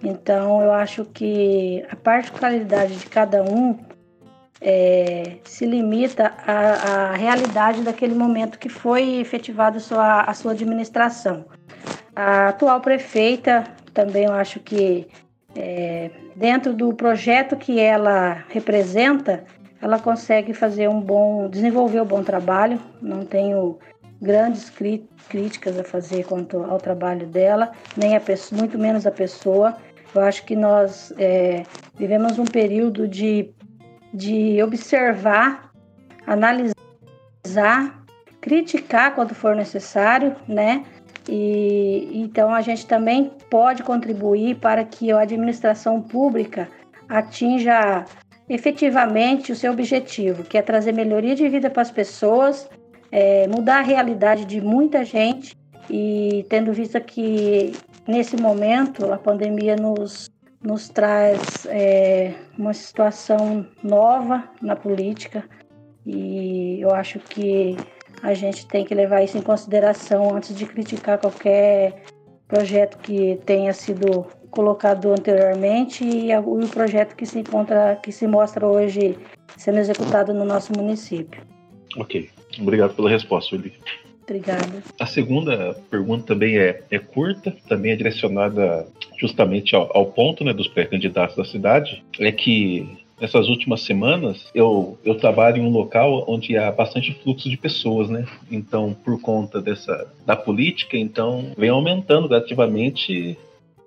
Então, 0.04 0.62
eu 0.62 0.72
acho 0.72 1.06
que 1.06 1.86
a 1.90 1.96
particularidade 1.96 2.96
de 2.96 3.06
cada 3.06 3.44
um 3.44 3.78
é, 4.60 5.38
se 5.44 5.66
limita 5.66 6.34
à, 6.48 7.12
à, 7.12 7.12
realidade 7.14 7.82
daquele 7.82 8.16
momento 8.16 8.58
que 8.58 8.70
foi 8.70 9.20
efetivada 9.20 9.78
a 9.78 9.82
sua, 9.82 10.22
a 10.22 10.34
sua 10.34 10.54
administração. 10.54 11.46
A 12.16 12.50
atual 12.50 12.80
prefeita, 12.80 13.66
também 13.94 14.26
eu 14.26 14.34
acho 14.34 14.60
que 14.60 15.08
é, 15.56 16.10
dentro 16.36 16.74
do 16.74 16.94
projeto 16.94 17.56
que 17.56 17.80
ela 17.80 18.44
representa, 18.50 19.44
ela 19.82 20.00
consegue 20.00 20.54
fazer 20.54 20.88
um 20.88 21.00
bom, 21.00 21.50
desenvolver 21.50 22.02
um 22.02 22.06
bom 22.06 22.24
trabalho. 22.24 22.80
Não 23.02 23.26
tenho 23.26 23.78
grandes 24.22 24.72
críticas 25.30 25.78
a 25.78 25.84
fazer 25.84 26.26
quanto 26.26 26.64
ao 26.64 26.78
trabalho 26.78 27.28
dela, 27.28 27.72
nem 27.98 28.16
a 28.16 28.20
pessoa, 28.22 28.60
muito 28.60 28.80
menos 28.80 29.06
a 29.06 29.12
pessoa. 29.12 29.76
Eu 30.16 30.22
acho 30.22 30.46
que 30.46 30.56
nós 30.56 31.14
é, 31.18 31.64
vivemos 31.96 32.40
um 32.40 32.46
período 32.46 33.08
de, 33.08 33.52
de 34.14 34.62
observar, 34.64 35.72
analisar, 36.26 36.74
criticar 38.40 39.16
quando 39.16 39.36
for 39.36 39.56
necessário, 39.56 40.36
né? 40.48 40.86
E 41.28 42.10
então 42.14 42.54
a 42.54 42.62
gente 42.62 42.86
também 42.86 43.32
pode 43.50 43.84
contribuir 43.84 44.56
para 44.56 44.84
que 44.84 45.12
a 45.12 45.22
administração 45.22 46.02
pública 46.02 46.68
atinja 47.08 48.06
efetivamente 48.50 49.52
o 49.52 49.56
seu 49.56 49.72
objetivo, 49.72 50.44
que 50.44 50.58
é 50.58 50.62
trazer 50.62 50.92
melhoria 50.92 51.36
de 51.36 51.48
vida 51.48 51.70
para 51.70 51.82
as 51.82 51.92
pessoas, 51.92 52.70
é, 53.12 53.48
mudar 53.48 53.80
a 53.80 53.84
realidade 53.84 54.46
de 54.46 54.60
muita 54.60 55.06
gente 55.06 55.56
e 55.90 56.46
tendo 56.50 56.74
visto 56.74 57.00
que 57.02 57.72
nesse 58.08 58.36
momento 58.36 59.12
a 59.12 59.18
pandemia 59.18 59.76
nos, 59.76 60.30
nos 60.62 60.90
traz 60.90 61.66
é, 61.68 62.34
uma 62.58 62.74
situação 62.74 63.66
nova 63.82 64.44
na 64.62 64.76
política 64.76 65.44
e 66.06 66.82
eu 66.82 66.94
acho 66.94 67.20
que 67.20 67.78
a 68.24 68.34
gente 68.34 68.66
tem 68.66 68.86
que 68.86 68.96
levar 68.96 69.22
isso 69.22 69.38
em 69.38 69.42
consideração 69.42 70.34
antes 70.34 70.56
de 70.56 70.66
criticar 70.66 71.20
qualquer 71.20 72.04
projeto 72.48 72.98
que 73.00 73.38
tenha 73.46 73.74
sido 73.74 74.26
colocado 74.50 75.12
anteriormente 75.12 76.06
e 76.06 76.34
o 76.38 76.68
projeto 76.70 77.16
que 77.16 77.26
se 77.26 77.40
encontra, 77.40 78.00
que 78.02 78.12
se 78.12 78.26
mostra 78.26 78.66
hoje 78.66 79.18
sendo 79.58 79.80
executado 79.80 80.34
no 80.34 80.46
nosso 80.46 80.72
município. 80.72 81.42
Ok, 81.98 82.30
obrigado 82.60 82.96
pela 82.96 83.10
resposta, 83.10 83.56
Uli. 83.56 83.74
Obrigada. 84.24 84.82
A 85.00 85.06
segunda 85.06 85.76
pergunta 85.92 86.28
também 86.28 86.58
é, 86.58 86.82
é 86.90 87.00
curta, 87.00 87.54
também 87.68 87.92
é 87.92 87.96
direcionada 87.96 88.88
justamente 89.20 89.76
ao, 89.76 89.96
ao 89.96 90.06
ponto 90.06 90.46
né, 90.46 90.54
dos 90.54 90.68
pré-candidatos 90.70 91.36
da 91.36 91.44
cidade. 91.44 92.04
É 92.20 92.32
que 92.32 93.03
nessas 93.20 93.48
últimas 93.48 93.82
semanas 93.82 94.46
eu, 94.54 94.98
eu 95.04 95.16
trabalho 95.16 95.58
em 95.58 95.66
um 95.66 95.72
local 95.72 96.26
onde 96.28 96.58
há 96.58 96.72
bastante 96.72 97.14
fluxo 97.24 97.50
de 97.50 97.58
pessoas, 97.58 98.10
né? 98.10 98.26
Então, 98.52 98.96
por 99.04 99.20
conta 99.22 99.62
dessa 99.62 100.08
da 100.26 100.36
política, 100.36 100.98
então 100.98 101.52
vem 101.58 101.70
aumentando 101.70 102.28
gradativamente 102.28 103.38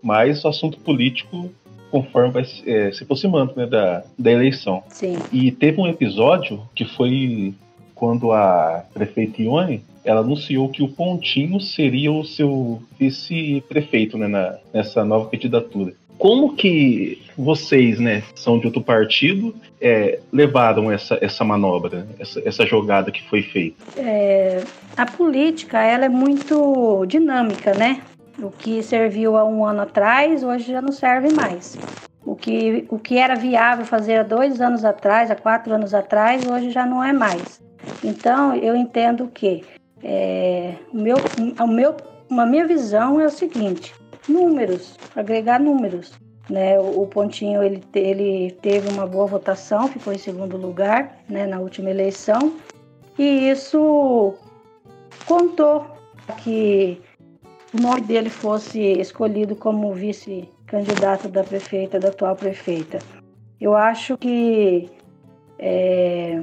mais 0.02 0.44
o 0.44 0.48
assunto 0.48 0.78
político 0.78 1.50
conforme 1.90 2.30
vai 2.30 2.44
é, 2.66 2.90
se 2.92 3.02
aproximando 3.04 3.54
né, 3.56 3.66
da, 3.66 4.04
da 4.18 4.32
eleição. 4.32 4.82
Sim. 4.88 5.16
E 5.32 5.50
teve 5.50 5.80
um 5.80 5.86
episódio 5.86 6.62
que 6.74 6.84
foi 6.84 7.54
quando 7.94 8.32
a 8.32 8.84
prefeita 8.92 9.40
Ione 9.42 9.82
ela 10.04 10.20
anunciou 10.20 10.68
que 10.68 10.82
o 10.82 10.88
Pontinho 10.88 11.60
seria 11.60 12.12
o 12.12 12.24
seu 12.24 12.80
vice-prefeito 12.98 14.16
né, 14.16 14.28
na, 14.28 14.58
nessa 14.72 15.04
nova 15.04 15.28
candidatura. 15.28 15.94
Como 16.18 16.54
que 16.54 17.22
vocês, 17.36 18.00
né, 18.00 18.22
são 18.34 18.58
de 18.58 18.66
outro 18.66 18.80
partido, 18.80 19.54
é, 19.80 20.18
levaram 20.32 20.90
essa, 20.90 21.18
essa 21.20 21.44
manobra, 21.44 22.06
essa, 22.18 22.40
essa 22.44 22.66
jogada 22.66 23.10
que 23.10 23.22
foi 23.28 23.42
feita? 23.42 23.76
É, 23.96 24.64
a 24.96 25.04
política 25.04 25.82
ela 25.82 26.06
é 26.06 26.08
muito 26.08 27.04
dinâmica, 27.06 27.74
né? 27.74 28.00
O 28.38 28.50
que 28.50 28.82
serviu 28.82 29.36
há 29.36 29.44
um 29.44 29.64
ano 29.64 29.82
atrás, 29.82 30.42
hoje 30.42 30.72
já 30.72 30.80
não 30.80 30.92
serve 30.92 31.32
mais. 31.34 31.78
O 32.24 32.34
que, 32.34 32.84
o 32.88 32.98
que 32.98 33.16
era 33.18 33.34
viável 33.34 33.84
fazer 33.84 34.16
há 34.16 34.22
dois 34.22 34.60
anos 34.60 34.84
atrás, 34.84 35.30
há 35.30 35.36
quatro 35.36 35.72
anos 35.72 35.94
atrás, 35.94 36.44
hoje 36.46 36.70
já 36.70 36.84
não 36.84 37.02
é 37.02 37.12
mais. 37.12 37.60
Então, 38.02 38.54
eu 38.54 38.74
entendo 38.74 39.28
que 39.28 39.62
é, 40.02 40.74
o 40.92 40.96
meu, 40.96 41.16
o 41.60 41.66
meu, 41.66 41.96
uma 42.28 42.44
minha 42.44 42.66
visão 42.66 43.20
é 43.20 43.26
o 43.26 43.30
seguinte: 43.30 43.94
números, 44.28 44.96
agregar 45.14 45.60
números. 45.60 46.12
Né, 46.48 46.78
o, 46.78 47.04
Pontinho 47.08 47.60
ele, 47.60 47.82
ele 47.92 48.52
teve 48.62 48.88
uma 48.90 49.04
boa 49.04 49.26
votação, 49.26 49.88
ficou 49.88 50.12
em 50.12 50.18
segundo 50.18 50.56
lugar 50.56 51.18
né, 51.28 51.44
na 51.44 51.58
última 51.58 51.90
eleição, 51.90 52.52
e 53.18 53.50
isso 53.50 54.34
contou 55.26 55.84
que 56.44 57.00
o 57.74 57.82
nome 57.82 58.00
dele 58.02 58.30
fosse 58.30 58.80
escolhido 58.80 59.56
como 59.56 59.92
vice-candidato 59.92 61.28
da 61.28 61.42
prefeita, 61.42 61.98
da 61.98 62.08
atual 62.08 62.36
prefeita. 62.36 63.00
Eu 63.60 63.74
acho 63.74 64.16
que 64.16 64.88
é, 65.58 66.40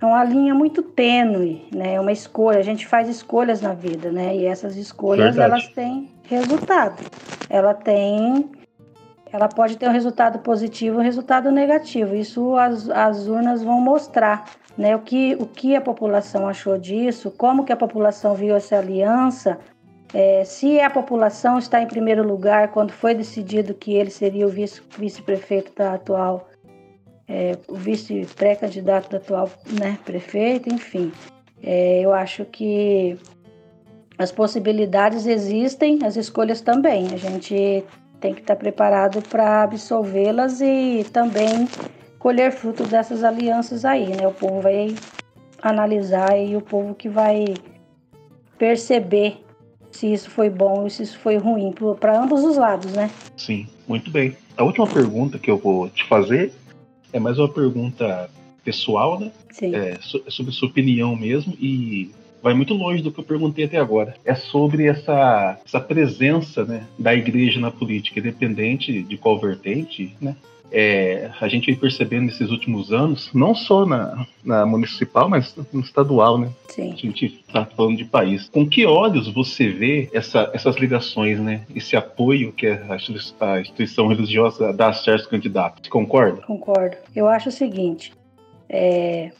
é 0.00 0.04
uma 0.04 0.24
linha 0.24 0.54
muito 0.54 0.82
tênue, 0.82 1.66
né? 1.72 1.94
É 1.94 2.00
uma 2.00 2.12
escolha. 2.12 2.58
A 2.58 2.62
gente 2.62 2.86
faz 2.86 3.08
escolhas 3.08 3.60
na 3.60 3.72
vida, 3.72 4.10
né? 4.10 4.36
E 4.36 4.44
essas 4.44 4.76
escolhas 4.76 5.36
Verdade. 5.36 5.62
elas 5.62 5.74
têm 5.74 6.11
resultado. 6.24 7.02
Ela 7.48 7.74
tem, 7.74 8.50
ela 9.32 9.48
pode 9.48 9.76
ter 9.76 9.88
um 9.88 9.92
resultado 9.92 10.38
positivo, 10.40 10.98
um 10.98 11.02
resultado 11.02 11.50
negativo. 11.50 12.14
Isso 12.14 12.56
as, 12.56 12.88
as 12.90 13.26
urnas 13.26 13.62
vão 13.62 13.80
mostrar, 13.80 14.50
né? 14.76 14.96
O 14.96 15.00
que 15.00 15.36
o 15.38 15.46
que 15.46 15.76
a 15.76 15.80
população 15.80 16.48
achou 16.48 16.78
disso, 16.78 17.30
como 17.30 17.64
que 17.64 17.72
a 17.72 17.76
população 17.76 18.34
viu 18.34 18.56
essa 18.56 18.78
aliança 18.78 19.58
é, 20.12 20.44
se 20.44 20.78
a 20.78 20.90
população 20.90 21.58
está 21.58 21.80
em 21.80 21.86
primeiro 21.86 22.26
lugar 22.26 22.68
quando 22.68 22.92
foi 22.92 23.14
decidido 23.14 23.72
que 23.72 23.94
ele 23.94 24.10
seria 24.10 24.46
o 24.46 24.50
vice-prefeito 24.50 25.72
da 25.74 25.94
atual, 25.94 26.50
é, 27.26 27.56
o 27.66 27.74
vice-pré-candidato 27.74 29.08
da 29.10 29.16
atual 29.16 29.50
né, 29.80 29.98
prefeito, 30.04 30.68
enfim, 30.68 31.10
é, 31.62 32.02
eu 32.02 32.12
acho 32.12 32.44
que 32.44 33.18
as 34.18 34.30
possibilidades 34.30 35.26
existem, 35.26 36.00
as 36.04 36.16
escolhas 36.16 36.60
também. 36.60 37.06
A 37.12 37.16
gente 37.16 37.84
tem 38.20 38.34
que 38.34 38.40
estar 38.40 38.56
preparado 38.56 39.20
para 39.22 39.64
absolvê-las 39.64 40.60
e 40.60 41.04
também 41.12 41.66
colher 42.18 42.52
fruto 42.52 42.84
dessas 42.84 43.24
alianças 43.24 43.84
aí, 43.84 44.08
né? 44.16 44.26
O 44.26 44.32
povo 44.32 44.60
vai 44.60 44.94
analisar 45.60 46.38
e 46.38 46.56
o 46.56 46.60
povo 46.60 46.94
que 46.94 47.08
vai 47.08 47.54
perceber 48.58 49.38
se 49.90 50.12
isso 50.12 50.30
foi 50.30 50.48
bom 50.48 50.82
ou 50.82 50.90
se 50.90 51.02
isso 51.02 51.18
foi 51.18 51.36
ruim, 51.36 51.74
para 51.98 52.20
ambos 52.20 52.44
os 52.44 52.56
lados, 52.56 52.92
né? 52.92 53.10
Sim, 53.36 53.66
muito 53.86 54.10
bem. 54.10 54.36
A 54.56 54.62
última 54.62 54.86
pergunta 54.86 55.38
que 55.38 55.50
eu 55.50 55.58
vou 55.58 55.88
te 55.90 56.04
fazer 56.04 56.52
é 57.12 57.18
mais 57.18 57.38
uma 57.38 57.48
pergunta 57.48 58.30
pessoal, 58.64 59.18
né? 59.18 59.32
Sim. 59.50 59.74
É, 59.74 59.98
sobre 60.28 60.52
sua 60.52 60.68
opinião 60.68 61.16
mesmo 61.16 61.54
e 61.60 62.10
vai 62.42 62.54
muito 62.54 62.74
longe 62.74 63.02
do 63.02 63.12
que 63.12 63.20
eu 63.20 63.24
perguntei 63.24 63.64
até 63.64 63.78
agora. 63.78 64.14
É 64.24 64.34
sobre 64.34 64.86
essa, 64.86 65.60
essa 65.64 65.80
presença 65.80 66.64
né, 66.64 66.86
da 66.98 67.14
igreja 67.14 67.60
na 67.60 67.70
política, 67.70 68.20
independente 68.20 69.02
de 69.02 69.16
qual 69.16 69.38
vertente, 69.38 70.16
né? 70.20 70.36
é, 70.72 71.30
a 71.38 71.46
gente 71.46 71.66
vem 71.66 71.76
percebendo 71.76 72.24
nesses 72.24 72.50
últimos 72.50 72.92
anos, 72.92 73.30
não 73.34 73.54
só 73.54 73.84
na, 73.84 74.26
na 74.42 74.64
municipal, 74.64 75.28
mas 75.28 75.54
no 75.70 75.80
estadual, 75.80 76.38
né? 76.38 76.50
Sim. 76.68 76.92
A 76.92 76.96
gente 76.96 77.26
está 77.46 77.66
falando 77.66 77.98
de 77.98 78.06
país. 78.06 78.48
Com 78.48 78.66
que 78.66 78.86
olhos 78.86 79.28
você 79.28 79.68
vê 79.68 80.08
essa, 80.14 80.50
essas 80.54 80.76
ligações, 80.76 81.38
né? 81.38 81.66
Esse 81.74 81.94
apoio 81.94 82.52
que 82.52 82.66
a, 82.66 82.96
a 83.40 83.60
instituição 83.60 84.08
religiosa 84.08 84.72
dá 84.72 84.88
a 84.88 84.92
certos 84.94 85.26
candidatos. 85.26 85.90
Concorda? 85.90 86.40
Concordo. 86.42 86.96
Eu 87.14 87.28
acho 87.28 87.50
o 87.50 87.52
seguinte, 87.52 88.12
é, 88.68 89.30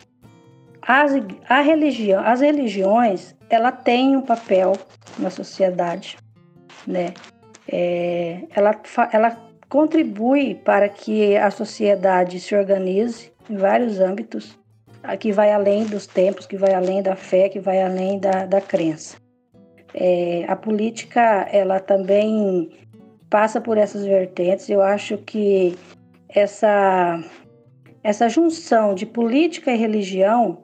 as, 0.83 1.13
a 1.49 1.61
religião, 1.61 2.23
as 2.25 2.41
religiões, 2.41 3.35
ela 3.49 3.71
tem 3.71 4.17
um 4.17 4.23
papel 4.23 4.73
na 5.19 5.31
sociedade, 5.31 6.17
né? 6.87 7.15
É, 7.69 8.41
ela, 8.55 8.75
ela 9.13 9.37
contribui 9.69 10.55
para 10.57 10.89
que 10.89 11.37
a 11.37 11.51
sociedade 11.51 12.41
se 12.41 12.55
organize 12.55 13.33
em 13.49 13.57
vários 13.57 14.01
âmbitos, 14.01 14.59
que 15.19 15.33
vai 15.33 15.53
além 15.53 15.85
dos 15.85 16.07
tempos, 16.07 16.47
que 16.47 16.57
vai 16.57 16.75
além 16.75 17.03
da 17.03 17.17
fé, 17.17 17.49
que 17.49 17.61
vai 17.61 17.83
além 17.83 18.19
da, 18.19 18.47
da 18.47 18.61
crença. 18.61 19.17
É, 19.95 20.45
a 20.49 20.57
política, 20.57 21.49
ela 21.53 21.79
também 21.79 22.71
passa 23.29 23.61
por 23.61 23.79
essas 23.79 24.05
vertentes. 24.05 24.69
Eu 24.69 24.83
acho 24.83 25.19
que 25.19 25.77
essa 26.29 27.23
essa 28.03 28.29
junção 28.29 28.95
de 28.95 29.07
política 29.07 29.71
e 29.73 29.77
religião, 29.77 30.59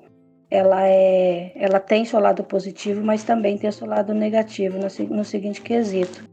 ela 0.51 0.87
é, 0.87 1.53
ela 1.55 1.79
tem 1.79 2.05
seu 2.05 2.21
lado 2.21 2.43
positivo, 2.43 3.03
mas 3.05 3.23
também 3.23 3.59
tem 3.59 3.71
seu 3.71 3.87
lado 3.87 4.15
negativo 4.15 4.79
no, 4.79 5.17
no 5.17 5.25
seguinte 5.25 5.61
quesito. 5.61 6.25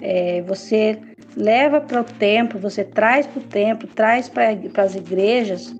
É, 0.00 0.40
você 0.42 0.98
leva 1.36 1.80
para 1.80 2.00
o 2.00 2.04
templo, 2.04 2.58
você 2.58 2.84
traz 2.84 3.26
para 3.26 3.40
o 3.40 3.44
templo, 3.44 3.88
traz 3.88 4.28
para 4.28 4.50
as 4.82 4.94
igrejas, 4.94 5.74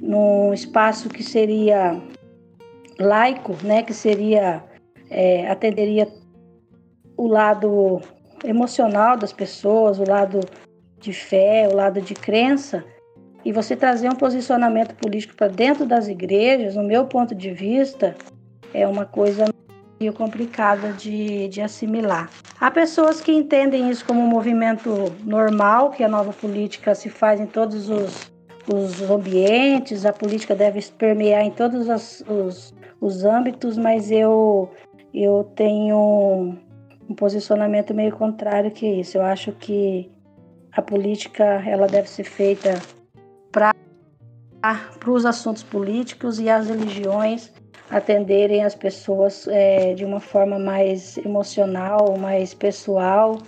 num 0.00 0.52
espaço 0.52 1.08
que 1.08 1.22
seria 1.22 2.00
laico, 2.98 3.54
né, 3.62 3.82
que 3.82 3.94
seria 3.94 4.62
é, 5.10 5.48
atenderia 5.48 6.08
o 7.16 7.26
lado 7.26 8.00
emocional 8.44 9.16
das 9.16 9.32
pessoas, 9.32 9.98
o 9.98 10.08
lado 10.08 10.40
de 10.98 11.12
fé, 11.12 11.68
o 11.70 11.74
lado 11.74 12.00
de 12.00 12.14
crença, 12.14 12.84
e 13.44 13.52
você 13.52 13.74
trazer 13.76 14.08
um 14.08 14.14
posicionamento 14.14 14.94
político 14.94 15.34
para 15.34 15.48
dentro 15.48 15.86
das 15.86 16.08
igrejas, 16.08 16.76
no 16.76 16.82
meu 16.82 17.06
ponto 17.06 17.34
de 17.34 17.50
vista, 17.50 18.14
é 18.72 18.86
uma 18.86 19.04
coisa 19.04 19.46
meio 20.00 20.12
complicada 20.12 20.92
de, 20.92 21.48
de 21.48 21.60
assimilar. 21.60 22.30
Há 22.58 22.70
pessoas 22.70 23.20
que 23.20 23.32
entendem 23.32 23.90
isso 23.90 24.04
como 24.04 24.20
um 24.20 24.26
movimento 24.26 25.12
normal, 25.24 25.90
que 25.90 26.02
a 26.02 26.08
nova 26.08 26.32
política 26.32 26.94
se 26.94 27.10
faz 27.10 27.40
em 27.40 27.46
todos 27.46 27.90
os, 27.90 28.32
os 28.66 29.02
ambientes, 29.10 30.06
a 30.06 30.12
política 30.12 30.54
deve 30.54 30.82
permear 30.96 31.42
em 31.42 31.50
todos 31.50 31.88
os, 31.88 32.24
os, 32.28 32.74
os 33.00 33.24
âmbitos, 33.24 33.76
mas 33.76 34.10
eu, 34.10 34.70
eu 35.12 35.44
tenho 35.54 36.56
um 37.08 37.14
posicionamento 37.14 37.92
meio 37.92 38.12
contrário 38.16 38.70
que 38.70 38.86
isso. 38.86 39.18
Eu 39.18 39.22
acho 39.22 39.52
que 39.52 40.10
a 40.72 40.80
política 40.80 41.44
ela 41.66 41.86
deve 41.86 42.08
ser 42.08 42.24
feita 42.24 42.80
os 45.06 45.26
assuntos 45.26 45.62
políticos 45.62 46.38
e 46.38 46.48
as 46.48 46.68
religiões 46.68 47.52
atenderem 47.90 48.64
as 48.64 48.74
pessoas 48.74 49.48
é, 49.48 49.94
de 49.94 50.04
uma 50.04 50.20
forma 50.20 50.58
mais 50.58 51.18
emocional, 51.18 52.16
mais 52.18 52.54
pessoal 52.54 53.38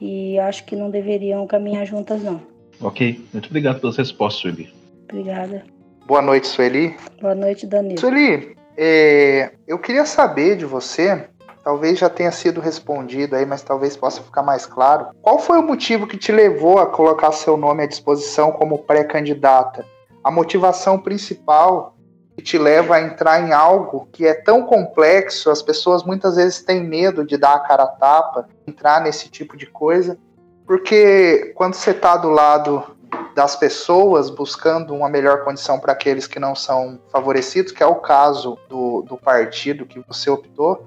e 0.00 0.38
acho 0.40 0.64
que 0.64 0.74
não 0.74 0.90
deveriam 0.90 1.46
caminhar 1.46 1.86
juntas 1.86 2.22
não. 2.22 2.42
Ok, 2.80 3.24
muito 3.32 3.46
obrigado 3.46 3.80
pelas 3.80 3.96
respostas, 3.96 4.42
Sueli. 4.42 4.74
Obrigada. 5.04 5.64
Boa 6.06 6.20
noite, 6.20 6.48
Sueli. 6.48 6.96
Boa 7.20 7.34
noite, 7.34 7.66
Danilo. 7.66 8.00
Sueli, 8.00 8.56
é, 8.76 9.52
eu 9.68 9.78
queria 9.78 10.04
saber 10.04 10.56
de 10.56 10.64
você 10.64 11.28
talvez 11.62 11.98
já 11.98 12.10
tenha 12.10 12.32
sido 12.32 12.60
respondido 12.60 13.36
aí, 13.36 13.46
mas 13.46 13.62
talvez 13.62 13.96
possa 13.96 14.20
ficar 14.20 14.42
mais 14.42 14.66
claro. 14.66 15.06
Qual 15.22 15.38
foi 15.38 15.58
o 15.58 15.62
motivo 15.62 16.06
que 16.06 16.16
te 16.16 16.32
levou 16.32 16.78
a 16.78 16.86
colocar 16.86 17.30
seu 17.32 17.56
nome 17.56 17.84
à 17.84 17.86
disposição 17.86 18.50
como 18.52 18.78
pré-candidata? 18.78 19.86
A 20.22 20.30
motivação 20.30 20.98
principal 20.98 21.96
que 22.36 22.42
te 22.42 22.58
leva 22.58 22.96
a 22.96 23.00
entrar 23.00 23.40
em 23.40 23.52
algo 23.52 24.08
que 24.12 24.26
é 24.26 24.34
tão 24.34 24.64
complexo, 24.64 25.50
as 25.50 25.60
pessoas 25.60 26.02
muitas 26.02 26.36
vezes 26.36 26.62
têm 26.62 26.82
medo 26.82 27.24
de 27.24 27.36
dar 27.36 27.54
a 27.54 27.60
cara 27.60 27.82
a 27.84 27.88
tapa, 27.88 28.48
entrar 28.66 29.00
nesse 29.02 29.28
tipo 29.28 29.56
de 29.56 29.66
coisa, 29.66 30.18
porque 30.66 31.52
quando 31.54 31.74
você 31.74 31.90
está 31.90 32.16
do 32.16 32.30
lado 32.30 32.96
das 33.34 33.56
pessoas 33.56 34.30
buscando 34.30 34.94
uma 34.94 35.08
melhor 35.08 35.44
condição 35.44 35.78
para 35.78 35.92
aqueles 35.92 36.26
que 36.26 36.38
não 36.38 36.54
são 36.54 36.98
favorecidos, 37.10 37.72
que 37.72 37.82
é 37.82 37.86
o 37.86 37.96
caso 37.96 38.58
do, 38.68 39.02
do 39.02 39.16
partido 39.16 39.86
que 39.86 40.00
você 40.00 40.30
optou, 40.30 40.86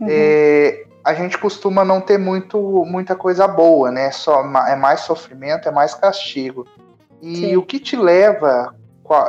uhum. 0.00 0.06
é, 0.08 0.84
a 1.04 1.14
gente 1.14 1.38
costuma 1.38 1.84
não 1.84 2.00
ter 2.00 2.18
muito, 2.18 2.58
muita 2.86 3.14
coisa 3.14 3.46
boa, 3.46 3.90
né? 3.90 4.10
Só, 4.10 4.42
é 4.66 4.74
mais 4.74 5.00
sofrimento, 5.00 5.68
é 5.68 5.72
mais 5.72 5.94
castigo. 5.94 6.66
E 7.24 7.36
Sim. 7.36 7.56
o 7.56 7.62
que 7.62 7.78
te 7.78 7.96
leva, 7.96 8.74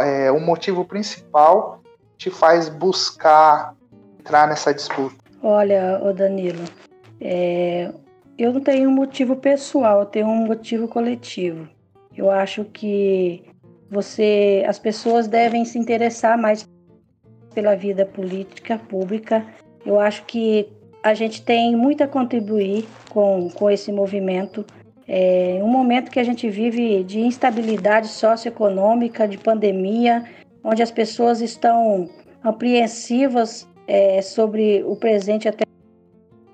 é, 0.02 0.32
o 0.32 0.40
motivo 0.40 0.84
principal 0.84 1.82
te 2.18 2.30
faz 2.30 2.68
buscar 2.68 3.74
entrar 4.20 4.48
nessa 4.48 4.74
disputa? 4.74 5.16
Olha, 5.42 6.02
o 6.04 6.12
Danilo, 6.12 6.64
é, 7.22 7.92
eu 8.38 8.52
não 8.52 8.62
tenho 8.62 8.90
um 8.90 8.94
motivo 8.94 9.36
pessoal, 9.36 10.02
eu 10.02 10.06
tenho 10.06 10.28
um 10.28 10.46
motivo 10.46 10.88
coletivo. 10.88 11.70
Eu 12.16 12.30
acho 12.32 12.66
que 12.66 13.44
você, 13.90 14.66
as 14.68 14.80
pessoas 14.80 15.28
devem 15.28 15.64
se 15.64 15.78
interessar 15.78 16.38
mais 16.38 16.68
pela 17.54 17.76
vida 17.76 18.06
política 18.06 18.78
pública 18.78 19.46
eu 19.86 20.00
acho 20.00 20.26
que 20.26 20.68
a 21.04 21.14
gente 21.14 21.44
tem 21.44 21.76
muito 21.76 22.04
a 22.04 22.08
contribuir 22.08 22.86
com, 23.10 23.50
com 23.52 23.70
esse 23.70 23.92
movimento. 23.92 24.66
É 25.08 25.60
um 25.62 25.68
momento 25.68 26.10
que 26.10 26.20
a 26.20 26.24
gente 26.24 26.50
vive 26.50 27.04
de 27.04 27.20
instabilidade 27.20 28.08
socioeconômica, 28.08 29.28
de 29.28 29.38
pandemia, 29.38 30.24
onde 30.64 30.82
as 30.82 30.92
pessoas 30.92 31.42
estão 31.42 32.10
apreensivas 32.44 33.68
é, 33.88 34.22
sobre 34.22 34.84
o 34.84 34.96
presente 34.96 35.48
até 35.48 35.66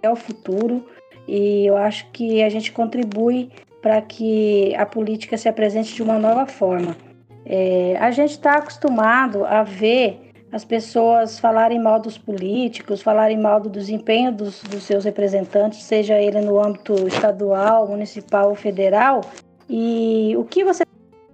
o 0.09 0.15
futuro. 0.15 0.85
E 1.27 1.65
eu 1.65 1.77
acho 1.77 2.09
que 2.11 2.43
a 2.43 2.49
gente 2.49 2.71
contribui 2.71 3.49
para 3.81 4.01
que 4.01 4.75
a 4.75 4.85
política 4.85 5.37
se 5.37 5.47
apresente 5.47 5.95
de 5.95 6.03
uma 6.03 6.19
nova 6.19 6.45
forma. 6.45 6.95
É, 7.45 7.95
a 7.99 8.11
gente 8.11 8.31
está 8.31 8.57
acostumado 8.57 9.45
a 9.45 9.63
ver 9.63 10.30
as 10.51 10.65
pessoas 10.65 11.39
falarem 11.39 11.81
mal 11.81 11.99
dos 11.99 12.17
políticos, 12.17 13.01
falarem 13.01 13.39
mal 13.39 13.59
do 13.59 13.69
desempenho 13.69 14.31
dos, 14.31 14.61
dos 14.63 14.83
seus 14.83 15.05
representantes, 15.05 15.83
seja 15.83 16.19
ele 16.19 16.41
no 16.41 16.61
âmbito 16.61 17.07
estadual, 17.07 17.87
municipal 17.87 18.49
ou 18.49 18.55
federal. 18.55 19.21
E 19.69 20.35
o 20.37 20.43
que 20.43 20.63
você 20.63 20.83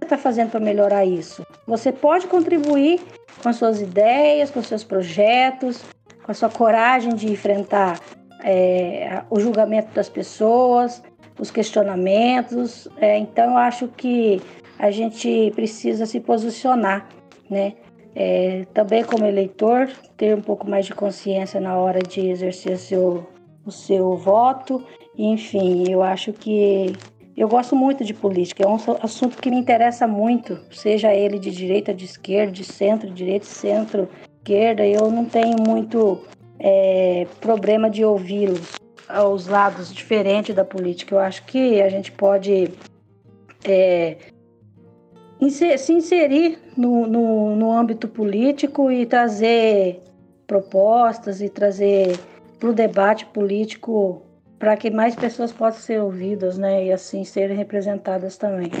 está 0.00 0.16
fazendo 0.16 0.50
para 0.50 0.60
melhorar 0.60 1.04
isso? 1.04 1.44
Você 1.66 1.90
pode 1.90 2.28
contribuir 2.28 3.00
com 3.42 3.52
suas 3.52 3.80
ideias, 3.80 4.50
com 4.50 4.62
seus 4.62 4.84
projetos, 4.84 5.82
com 6.22 6.30
a 6.30 6.34
sua 6.34 6.48
coragem 6.48 7.14
de 7.14 7.30
enfrentar 7.30 7.98
é, 8.44 9.22
o 9.28 9.40
julgamento 9.40 9.92
das 9.92 10.08
pessoas, 10.08 11.02
os 11.38 11.50
questionamentos. 11.50 12.86
É, 12.98 13.18
então, 13.18 13.50
eu 13.50 13.56
acho 13.56 13.88
que 13.88 14.40
a 14.78 14.92
gente 14.92 15.50
precisa 15.56 16.06
se 16.06 16.20
posicionar, 16.20 17.08
né? 17.50 17.74
É, 18.14 18.64
também 18.74 19.04
como 19.04 19.24
eleitor, 19.24 19.88
ter 20.16 20.34
um 20.36 20.40
pouco 20.40 20.68
mais 20.68 20.86
de 20.86 20.94
consciência 20.94 21.60
na 21.60 21.76
hora 21.76 22.00
de 22.00 22.28
exercer 22.28 22.76
seu, 22.78 23.26
o 23.64 23.70
seu 23.70 24.16
voto. 24.16 24.84
Enfim, 25.16 25.84
eu 25.88 26.02
acho 26.02 26.32
que 26.32 26.92
eu 27.38 27.46
gosto 27.46 27.76
muito 27.76 28.04
de 28.04 28.12
política, 28.12 28.64
é 28.64 28.66
um 28.66 28.76
assunto 29.00 29.38
que 29.38 29.48
me 29.48 29.56
interessa 29.56 30.08
muito, 30.08 30.58
seja 30.72 31.14
ele 31.14 31.38
de 31.38 31.52
direita, 31.52 31.94
de 31.94 32.04
esquerda, 32.04 32.50
de 32.50 32.64
centro, 32.64 33.08
direita, 33.08 33.46
centro, 33.46 34.08
esquerda. 34.38 34.84
Eu 34.84 35.08
não 35.08 35.24
tenho 35.24 35.56
muito 35.64 36.24
é, 36.58 37.28
problema 37.40 37.88
de 37.88 38.04
ouvi-los 38.04 38.80
aos 39.08 39.46
lados 39.46 39.94
diferentes 39.94 40.52
da 40.52 40.64
política. 40.64 41.14
Eu 41.14 41.20
acho 41.20 41.44
que 41.44 41.80
a 41.80 41.88
gente 41.88 42.10
pode 42.10 42.72
é, 43.64 44.16
se 45.50 45.92
inserir 45.92 46.58
no, 46.76 47.06
no, 47.06 47.56
no 47.56 47.72
âmbito 47.72 48.08
político 48.08 48.90
e 48.90 49.06
trazer 49.06 50.02
propostas 50.46 51.40
e 51.40 51.48
trazer 51.48 52.18
para 52.58 52.70
o 52.70 52.72
debate 52.72 53.26
político 53.26 54.22
para 54.58 54.76
que 54.76 54.90
mais 54.90 55.14
pessoas 55.14 55.52
possam 55.52 55.80
ser 55.80 56.02
ouvidas, 56.02 56.58
né, 56.58 56.86
e 56.86 56.92
assim 56.92 57.24
serem 57.24 57.56
representadas 57.56 58.36
também. 58.36 58.72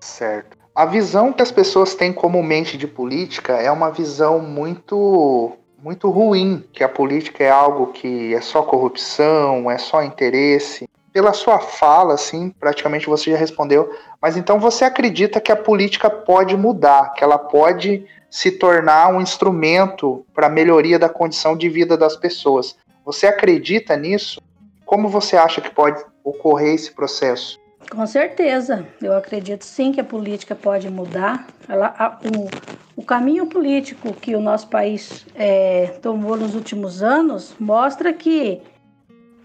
Certo. 0.00 0.56
A 0.74 0.84
visão 0.84 1.32
que 1.32 1.42
as 1.42 1.52
pessoas 1.52 1.94
têm 1.94 2.12
comumente 2.12 2.76
de 2.76 2.86
política 2.86 3.54
é 3.54 3.70
uma 3.70 3.90
visão 3.90 4.40
muito 4.40 5.52
muito 5.78 6.10
ruim, 6.10 6.64
que 6.72 6.82
a 6.82 6.88
política 6.88 7.44
é 7.44 7.50
algo 7.50 7.92
que 7.92 8.34
é 8.34 8.40
só 8.40 8.62
corrupção, 8.62 9.70
é 9.70 9.78
só 9.78 10.02
interesse 10.02 10.88
pela 11.16 11.32
sua 11.32 11.58
fala, 11.58 12.12
assim, 12.12 12.50
praticamente 12.50 13.06
você 13.06 13.30
já 13.30 13.38
respondeu, 13.38 13.90
mas 14.20 14.36
então 14.36 14.60
você 14.60 14.84
acredita 14.84 15.40
que 15.40 15.50
a 15.50 15.56
política 15.56 16.10
pode 16.10 16.54
mudar, 16.54 17.14
que 17.14 17.24
ela 17.24 17.38
pode 17.38 18.04
se 18.28 18.50
tornar 18.50 19.08
um 19.08 19.18
instrumento 19.18 20.26
para 20.34 20.46
a 20.46 20.50
melhoria 20.50 20.98
da 20.98 21.08
condição 21.08 21.56
de 21.56 21.70
vida 21.70 21.96
das 21.96 22.16
pessoas. 22.16 22.76
Você 23.02 23.26
acredita 23.26 23.96
nisso? 23.96 24.42
Como 24.84 25.08
você 25.08 25.38
acha 25.38 25.62
que 25.62 25.70
pode 25.70 26.04
ocorrer 26.22 26.74
esse 26.74 26.92
processo? 26.92 27.58
Com 27.90 28.06
certeza, 28.06 28.86
eu 29.00 29.16
acredito 29.16 29.64
sim 29.64 29.92
que 29.92 30.00
a 30.02 30.04
política 30.04 30.54
pode 30.54 30.90
mudar. 30.90 31.46
Ela, 31.66 31.94
a, 31.98 32.18
o, 32.28 33.00
o, 33.00 33.02
caminho 33.02 33.46
político 33.46 34.12
que 34.12 34.36
o 34.36 34.40
nosso 34.40 34.68
país 34.68 35.24
é, 35.34 35.94
tomou 36.02 36.36
nos 36.36 36.54
últimos 36.54 37.02
anos 37.02 37.54
mostra 37.58 38.12
que 38.12 38.60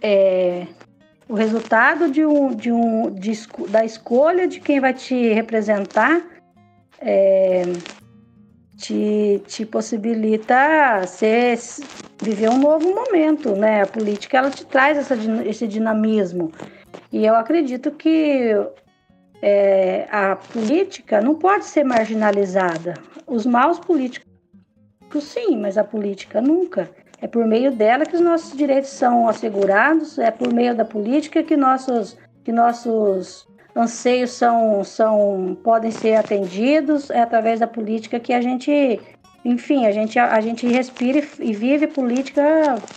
é, 0.02 0.68
o 1.32 1.34
resultado 1.34 2.12
de 2.12 2.26
um, 2.26 2.54
de 2.54 2.74
um, 2.74 3.10
de, 3.10 3.32
da 3.70 3.86
escolha 3.86 4.46
de 4.46 4.60
quem 4.60 4.82
vai 4.82 4.94
te 4.94 5.30
representar 5.34 6.22
é, 7.00 7.64
te, 8.76 9.42
te 9.48 9.66
possibilita 9.66 11.08
ser, 11.08 11.58
viver 12.22 12.50
um 12.50 12.58
novo 12.58 12.94
momento, 12.94 13.56
né? 13.56 13.82
A 13.82 13.88
política 13.88 14.40
ela 14.40 14.52
te 14.52 14.66
traz 14.66 14.98
essa, 14.98 15.16
esse 15.46 15.66
dinamismo. 15.70 16.52
E 17.14 17.26
eu 17.26 17.34
acredito 17.34 17.92
que 17.92 18.52
é, 19.42 20.10
a 20.12 20.36
política 20.36 21.22
não 21.22 21.36
pode 21.36 21.64
ser 21.64 21.86
marginalizada. 21.86 22.96
Os 23.26 23.46
maus 23.46 23.80
políticos, 23.80 24.28
sim, 25.22 25.58
mas 25.58 25.78
a 25.78 25.84
política 25.86 26.42
nunca. 26.42 26.90
É 27.22 27.28
por 27.28 27.46
meio 27.46 27.72
dela 27.72 28.04
que 28.04 28.16
os 28.16 28.22
nossos 28.22 28.58
direitos 28.58 28.90
são 28.90 29.28
assegurados, 29.28 30.18
é 30.18 30.32
por 30.32 30.52
meio 30.52 30.76
da 30.76 30.84
política 30.84 31.44
que 31.44 31.56
nossos, 31.56 32.18
que 32.44 32.52
nossos 32.52 33.48
anseios 33.76 34.32
são, 34.32 34.84
são, 34.84 35.58
podem 35.64 35.92
ser 35.92 36.16
atendidos, 36.16 37.12
é 37.12 37.22
através 37.22 37.60
da 37.60 37.68
política 37.68 38.20
que 38.20 38.34
a 38.34 38.42
gente, 38.42 39.00
enfim, 39.46 39.86
a 39.86 39.92
gente, 39.92 40.18
a 40.18 40.42
gente 40.42 40.68
respira 40.68 41.22
e 41.40 41.54
vive 41.54 41.88
política 41.88 42.42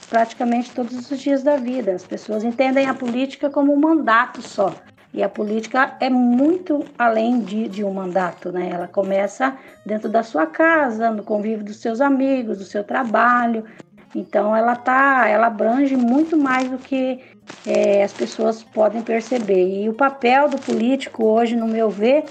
praticamente 0.08 0.70
todos 0.70 1.10
os 1.10 1.20
dias 1.20 1.42
da 1.42 1.56
vida. 1.56 1.92
As 1.92 2.06
pessoas 2.06 2.42
entendem 2.42 2.86
a 2.86 2.94
política 2.94 3.50
como 3.50 3.74
um 3.74 3.78
mandato 3.78 4.40
só. 4.40 4.74
E 5.12 5.22
a 5.22 5.28
política 5.28 5.96
é 6.00 6.10
muito 6.10 6.84
além 6.98 7.38
de, 7.38 7.68
de 7.68 7.84
um 7.84 7.92
mandato, 7.92 8.50
né? 8.50 8.70
Ela 8.72 8.88
começa 8.88 9.56
dentro 9.86 10.08
da 10.08 10.24
sua 10.24 10.44
casa, 10.44 11.08
no 11.08 11.22
convívio 11.22 11.64
dos 11.64 11.76
seus 11.76 12.00
amigos, 12.00 12.58
do 12.58 12.64
seu 12.64 12.82
trabalho. 12.82 13.64
Então 14.14 14.54
ela 14.54 14.76
tá, 14.76 15.26
ela 15.28 15.48
abrange 15.48 15.96
muito 15.96 16.36
mais 16.36 16.70
do 16.70 16.78
que 16.78 17.20
é, 17.66 18.02
as 18.02 18.12
pessoas 18.12 18.62
podem 18.62 19.02
perceber. 19.02 19.82
E 19.82 19.88
o 19.88 19.94
papel 19.94 20.48
do 20.48 20.58
político 20.58 21.24
hoje, 21.24 21.56
no 21.56 21.66
meu 21.66 21.90
ver, 21.90 22.24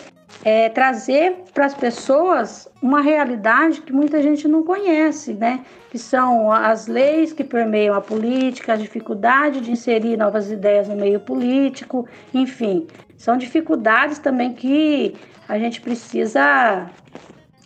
é 0.43 0.69
trazer 0.69 1.43
para 1.53 1.65
as 1.65 1.73
pessoas 1.73 2.67
uma 2.81 3.01
realidade 3.01 3.81
que 3.81 3.93
muita 3.93 4.21
gente 4.21 4.47
não 4.47 4.63
conhece, 4.63 5.33
né? 5.33 5.61
Que 5.89 5.97
são 5.97 6.51
as 6.51 6.87
leis 6.87 7.31
que 7.31 7.43
permeiam 7.43 7.95
a 7.95 8.01
política, 8.01 8.73
a 8.73 8.75
dificuldade 8.75 9.61
de 9.61 9.71
inserir 9.71 10.17
novas 10.17 10.51
ideias 10.51 10.87
no 10.87 10.95
meio 10.95 11.19
político, 11.19 12.07
enfim, 12.33 12.87
são 13.15 13.37
dificuldades 13.37 14.19
também 14.19 14.53
que 14.53 15.15
a 15.47 15.57
gente 15.57 15.79
precisa 15.79 16.89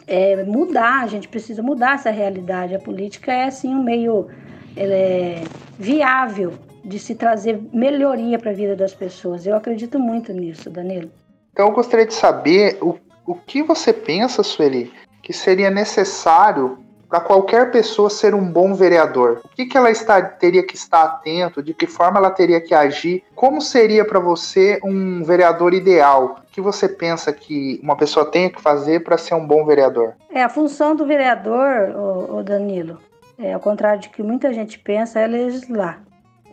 é, 0.08 0.44
mudar, 0.44 1.04
a 1.04 1.08
gente 1.08 1.28
precisa 1.28 1.62
mudar 1.62 1.96
essa 1.96 2.10
realidade. 2.10 2.74
A 2.74 2.80
política 2.80 3.32
é 3.34 3.44
assim 3.44 3.76
um 3.76 3.84
meio 3.84 4.28
é, 4.76 5.44
viável 5.78 6.54
de 6.84 6.98
se 6.98 7.14
trazer 7.14 7.60
melhoria 7.74 8.40
para 8.40 8.52
a 8.52 8.54
vida 8.54 8.76
das 8.76 8.94
pessoas. 8.94 9.46
Eu 9.46 9.56
acredito 9.56 10.00
muito 10.00 10.32
nisso, 10.32 10.70
Danilo. 10.70 11.12
Então 11.52 11.68
eu 11.68 11.74
gostaria 11.74 12.06
de 12.06 12.14
saber 12.14 12.78
o, 12.82 12.96
o 13.26 13.36
que 13.36 13.62
você 13.62 13.92
pensa, 13.92 14.42
Sueli, 14.42 14.94
que 15.22 15.34
seria 15.34 15.70
necessário 15.70 16.80
para 17.10 17.20
qualquer 17.20 17.72
pessoa 17.72 18.10
ser 18.10 18.36
um 18.36 18.46
bom 18.52 18.74
vereador? 18.74 19.42
O 19.46 19.50
que, 19.50 19.66
que 19.66 19.78
ela 19.78 19.90
está, 19.90 20.22
teria 20.22 20.66
que 20.66 20.76
estar 20.76 21.04
atento? 21.04 21.64
De 21.64 21.74
que 21.74 21.88
forma 21.88 22.20
ela 22.20 22.32
teria 22.32 22.60
que 22.60 22.74
agir? 22.74 23.24
Como 23.36 23.62
seria 23.62 24.06
para 24.06 24.20
você 24.20 24.80
um 24.84 25.24
vereador 25.24 25.74
ideal? 25.74 26.42
O 26.44 26.52
que 26.52 26.62
você 26.62 26.88
pensa 26.88 27.32
que 27.32 27.80
uma 27.82 27.96
pessoa 27.96 28.26
tem 28.26 28.50
que 28.50 28.62
fazer 28.62 29.04
para 29.04 29.18
ser 29.18 29.36
um 29.36 29.46
bom 29.46 29.66
vereador? 29.66 30.14
É, 30.30 30.44
a 30.44 30.50
função 30.50 30.96
do 30.96 31.06
vereador, 31.06 31.96
o, 31.96 32.44
Danilo, 32.44 33.00
é, 33.38 33.54
ao 33.54 33.60
contrário 33.60 34.02
de 34.02 34.10
que 34.10 34.22
muita 34.22 34.54
gente 34.54 34.78
pensa, 34.80 35.20
é 35.20 35.28
legislar. 35.28 36.02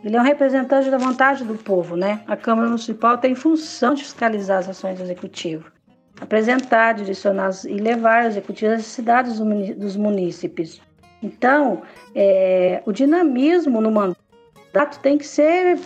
Ele 0.03 0.15
é 0.15 0.21
um 0.21 0.23
representante 0.23 0.91
da 0.91 0.99
vontade 0.99 1.43
do 1.43 1.55
povo, 1.55 1.95
né? 1.95 2.21
A 2.27 2.37
Câmara 2.37 2.67
Municipal 2.67 3.17
tem 3.17 3.33
função 3.33 3.95
de 3.95 4.03
fiscalizar 4.03 4.59
as 4.59 4.69
ações 4.69 4.99
do 4.99 5.03
Executivo, 5.03 5.71
apresentar, 6.19 6.93
direcionar 6.93 7.51
e 7.65 7.75
levar 7.75 8.23
o 8.23 8.27
Executivo 8.27 8.73
às 8.73 8.85
cidades 8.85 9.39
dos 9.39 9.95
munícipes. 9.95 10.81
Então, 11.21 11.81
é, 12.13 12.81
o 12.85 12.91
dinamismo 12.91 13.81
no 13.81 13.91
mandato 13.91 14.99
tem 15.01 15.17
que 15.17 15.25
ser 15.25 15.79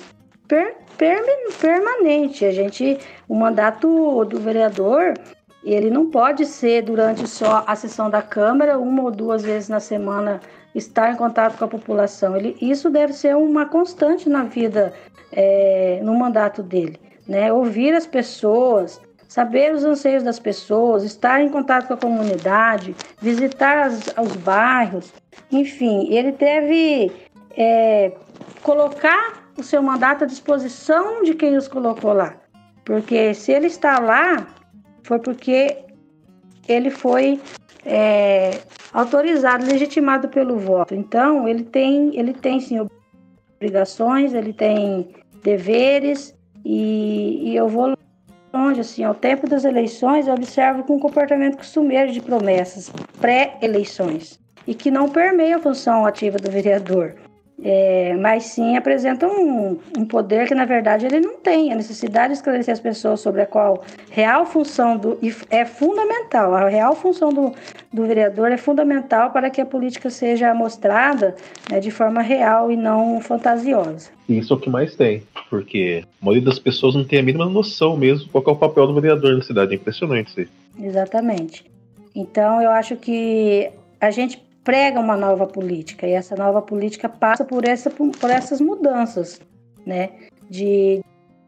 per, 0.47 0.75
per, 0.97 1.23
permanente. 1.59 2.45
A 2.45 2.51
gente, 2.51 2.97
o 3.27 3.35
mandato 3.35 4.25
do 4.25 4.39
vereador, 4.39 5.13
ele 5.63 5.89
não 5.89 6.09
pode 6.09 6.45
ser 6.45 6.83
durante 6.83 7.27
só 7.27 7.63
a 7.65 7.75
sessão 7.75 8.09
da 8.09 8.21
Câmara, 8.21 8.77
uma 8.77 9.03
ou 9.03 9.11
duas 9.11 9.43
vezes 9.43 9.69
na 9.69 9.79
semana 9.79 10.41
estar 10.73 11.11
em 11.11 11.15
contato 11.15 11.57
com 11.57 11.65
a 11.65 11.67
população. 11.67 12.35
Ele, 12.35 12.55
isso 12.61 12.89
deve 12.89 13.13
ser 13.13 13.35
uma 13.35 13.65
constante 13.65 14.29
na 14.29 14.43
vida, 14.43 14.93
é, 15.31 15.99
no 16.03 16.15
mandato 16.15 16.61
dele. 16.61 16.99
Né? 17.27 17.51
Ouvir 17.53 17.93
as 17.93 18.07
pessoas, 18.07 18.99
saber 19.29 19.73
os 19.73 19.85
anseios 19.85 20.23
das 20.23 20.39
pessoas, 20.39 21.03
estar 21.03 21.39
em 21.39 21.49
contato 21.49 21.87
com 21.87 21.93
a 21.93 21.97
comunidade, 21.97 22.95
visitar 23.21 23.85
as, 23.85 24.07
os 24.17 24.35
bairros, 24.37 25.13
enfim, 25.51 26.11
ele 26.11 26.31
deve 26.31 27.11
é, 27.55 28.11
colocar 28.63 29.43
o 29.55 29.61
seu 29.63 29.83
mandato 29.83 30.23
à 30.23 30.27
disposição 30.27 31.21
de 31.21 31.35
quem 31.35 31.55
os 31.55 31.67
colocou 31.67 32.11
lá. 32.11 32.35
Porque 32.83 33.35
se 33.35 33.51
ele 33.51 33.67
está 33.67 33.99
lá, 33.99 34.47
foi 35.03 35.19
porque 35.19 35.77
ele 36.67 36.89
foi 36.89 37.39
é, 37.85 38.59
autorizado, 38.91 39.63
legitimado 39.63 40.27
pelo 40.29 40.57
voto. 40.57 40.95
Então, 40.95 41.47
ele 41.47 41.63
tem, 41.63 42.17
ele 42.17 42.33
tem 42.33 42.59
sim 42.59 42.79
obrigações, 43.57 44.33
ele 44.33 44.53
tem 44.53 45.13
deveres 45.43 46.35
e, 46.65 47.51
e 47.51 47.55
eu 47.55 47.67
vou 47.67 47.95
longe, 48.53 48.81
assim, 48.81 49.03
ao 49.03 49.15
tempo 49.15 49.47
das 49.47 49.65
eleições, 49.65 50.27
eu 50.27 50.33
observo 50.33 50.83
com 50.83 50.95
um 50.95 50.99
comportamento 50.99 51.57
costumeiro 51.57 52.11
de 52.11 52.21
promessas 52.21 52.91
pré-eleições 53.19 54.39
e 54.65 54.73
que 54.73 54.91
não 54.91 55.09
permeia 55.09 55.57
a 55.57 55.61
função 55.61 56.05
ativa 56.05 56.37
do 56.37 56.51
vereador 56.51 57.15
é, 57.63 58.15
mas 58.15 58.43
sim 58.43 58.77
apresenta 58.77 59.27
um, 59.27 59.77
um, 59.97 60.05
poder 60.05 60.47
que 60.47 60.55
na 60.55 60.65
verdade 60.65 61.05
ele 61.05 61.19
não 61.19 61.37
tem. 61.37 61.71
A 61.71 61.75
necessidade 61.75 62.29
de 62.29 62.33
esclarecer 62.39 62.73
as 62.73 62.79
pessoas 62.79 63.19
sobre 63.19 63.41
a 63.41 63.45
qual 63.45 63.83
real 64.09 64.45
função 64.45 64.97
do 64.97 65.19
é 65.49 65.65
fundamental. 65.65 66.53
A 66.53 66.69
real 66.69 66.95
função 66.95 67.29
do, 67.29 67.53
do 67.91 68.05
vereador 68.05 68.51
é 68.51 68.57
fundamental 68.57 69.31
para 69.31 69.49
que 69.49 69.59
a 69.59 69.65
política 69.65 70.09
seja 70.09 70.53
mostrada 70.53 71.35
né, 71.69 71.79
de 71.79 71.91
forma 71.91 72.21
real 72.21 72.71
e 72.71 72.77
não 72.77 73.19
fantasiosa. 73.19 74.09
Isso 74.27 74.53
é 74.53 74.55
o 74.55 74.59
que 74.59 74.69
mais 74.69 74.95
tem, 74.95 75.23
porque 75.49 76.03
a 76.21 76.25
maioria 76.25 76.45
das 76.45 76.59
pessoas 76.59 76.95
não 76.95 77.03
tem 77.03 77.19
a 77.19 77.23
mínima 77.23 77.45
noção 77.45 77.97
mesmo 77.97 78.29
qual 78.29 78.43
é 78.47 78.51
o 78.51 78.55
papel 78.55 78.87
do 78.87 78.93
vereador 78.93 79.35
na 79.35 79.43
cidade. 79.43 79.73
É 79.73 79.75
impressionante 79.75 80.41
isso. 80.41 80.51
Exatamente. 80.79 81.65
Então 82.15 82.61
eu 82.61 82.71
acho 82.71 82.95
que 82.95 83.69
a 83.99 84.11
gente 84.11 84.41
prega 84.69 84.99
uma 84.99 85.17
nova 85.17 85.47
política 85.47 86.05
e 86.05 86.11
essa 86.11 86.35
nova 86.35 86.61
política 86.61 87.09
passa 87.09 87.43
por, 87.43 87.67
essa, 87.67 87.89
por 87.89 88.29
essas 88.29 88.61
mudanças, 88.61 89.41
né? 89.83 90.11
De, 90.47 91.03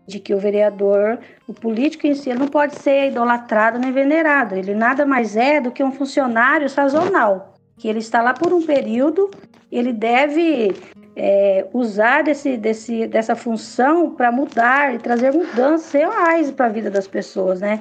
de 0.08 0.20
que 0.20 0.34
o 0.34 0.40
vereador, 0.40 1.20
o 1.48 1.54
político 1.54 2.08
em 2.08 2.16
si, 2.16 2.34
não 2.34 2.48
pode 2.48 2.78
ser 2.78 3.10
idolatrado 3.10 3.78
nem 3.78 3.92
venerado. 3.92 4.56
Ele 4.56 4.74
nada 4.74 5.06
mais 5.06 5.36
é 5.36 5.62
do 5.62 5.70
que 5.70 5.84
um 5.84 5.92
funcionário 5.92 6.68
sazonal, 6.68 7.54
que 7.78 7.88
ele 7.88 8.00
está 8.00 8.24
lá 8.24 8.34
por 8.34 8.52
um 8.54 8.64
período, 8.64 9.30
ele 9.72 9.94
deve 9.94 10.74
é, 11.16 11.68
usar 11.74 12.24
desse, 12.24 12.58
desse, 12.58 13.06
dessa 13.06 13.36
função 13.36 14.16
para 14.16 14.32
mudar 14.32 14.96
e 14.96 14.98
trazer 14.98 15.32
mudanças 15.32 15.92
reais 15.92 16.50
para 16.50 16.66
a 16.66 16.70
vida 16.70 16.90
das 16.90 17.08
pessoas, 17.08 17.62
né? 17.62 17.80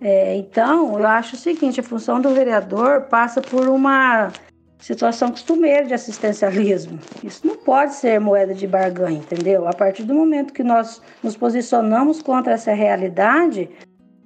É, 0.00 0.34
então, 0.34 0.98
eu 0.98 1.06
acho 1.06 1.36
o 1.36 1.38
seguinte: 1.38 1.78
a 1.78 1.84
função 1.84 2.20
do 2.20 2.30
vereador 2.30 3.02
passa 3.02 3.40
por 3.40 3.68
uma 3.68 4.32
situação 4.80 5.30
costumeira 5.30 5.84
de 5.84 5.94
assistencialismo. 5.94 6.98
Isso 7.22 7.46
não 7.46 7.56
pode 7.56 7.94
ser 7.94 8.18
moeda 8.18 8.54
de 8.54 8.66
barganha, 8.66 9.18
entendeu? 9.18 9.68
A 9.68 9.72
partir 9.72 10.02
do 10.04 10.14
momento 10.14 10.52
que 10.52 10.62
nós 10.62 11.02
nos 11.22 11.36
posicionamos 11.36 12.22
contra 12.22 12.54
essa 12.54 12.72
realidade, 12.72 13.68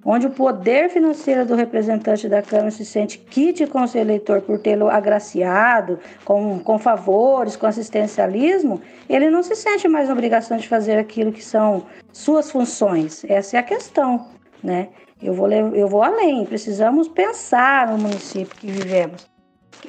onde 0.05 0.27
o 0.27 0.31
poder 0.31 0.91
financeiro 0.91 1.45
do 1.45 1.55
representante 1.55 2.29
da 2.29 2.43
Câmara 2.43 2.71
se 2.71 2.85
sente 2.85 3.19
quite 3.19 3.67
com 3.67 3.87
seu 3.87 4.03
eleitor 4.03 4.43
por 4.43 4.59
tê-lo 4.59 4.89
agraciado, 4.89 5.99
com, 6.25 6.59
com 6.61 6.79
favores, 6.79 7.57
com 7.57 7.67
assistencialismo, 7.67 8.81
ele 9.09 9.31
não 9.31 9.43
se 9.43 9.57
sente 9.57 9.89
mais 9.89 10.09
na 10.09 10.15
obrigação 10.15 10.57
de 10.57 10.69
fazer 10.69 10.99
aquilo 10.99 11.33
que 11.33 11.43
são 11.43 11.85
suas 12.13 12.51
funções. 12.51 13.25
Essa 13.25 13.57
é 13.57 13.61
a 13.61 13.63
questão, 13.63 14.29
né? 14.63 14.89
Eu 15.23 15.33
vou, 15.33 15.51
eu 15.51 15.89
vou 15.89 16.03
além, 16.03 16.45
precisamos 16.45 17.09
pensar 17.09 17.89
no 17.89 17.99
município 17.99 18.55
que 18.57 18.67
vivemos 18.67 19.34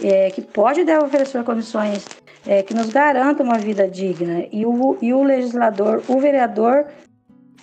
é, 0.04 0.30
que 0.32 0.42
pode 0.42 0.82
oferecer 0.82 1.44
condições 1.44 2.06
é, 2.46 2.62
que 2.62 2.74
nos 2.74 2.90
garantam 2.90 3.46
uma 3.46 3.58
vida 3.58 3.88
digna. 3.88 4.46
E 4.52 4.66
o, 4.66 4.98
e 5.02 5.14
o 5.14 5.24
legislador, 5.24 6.02
o 6.08 6.20
vereador, 6.20 6.86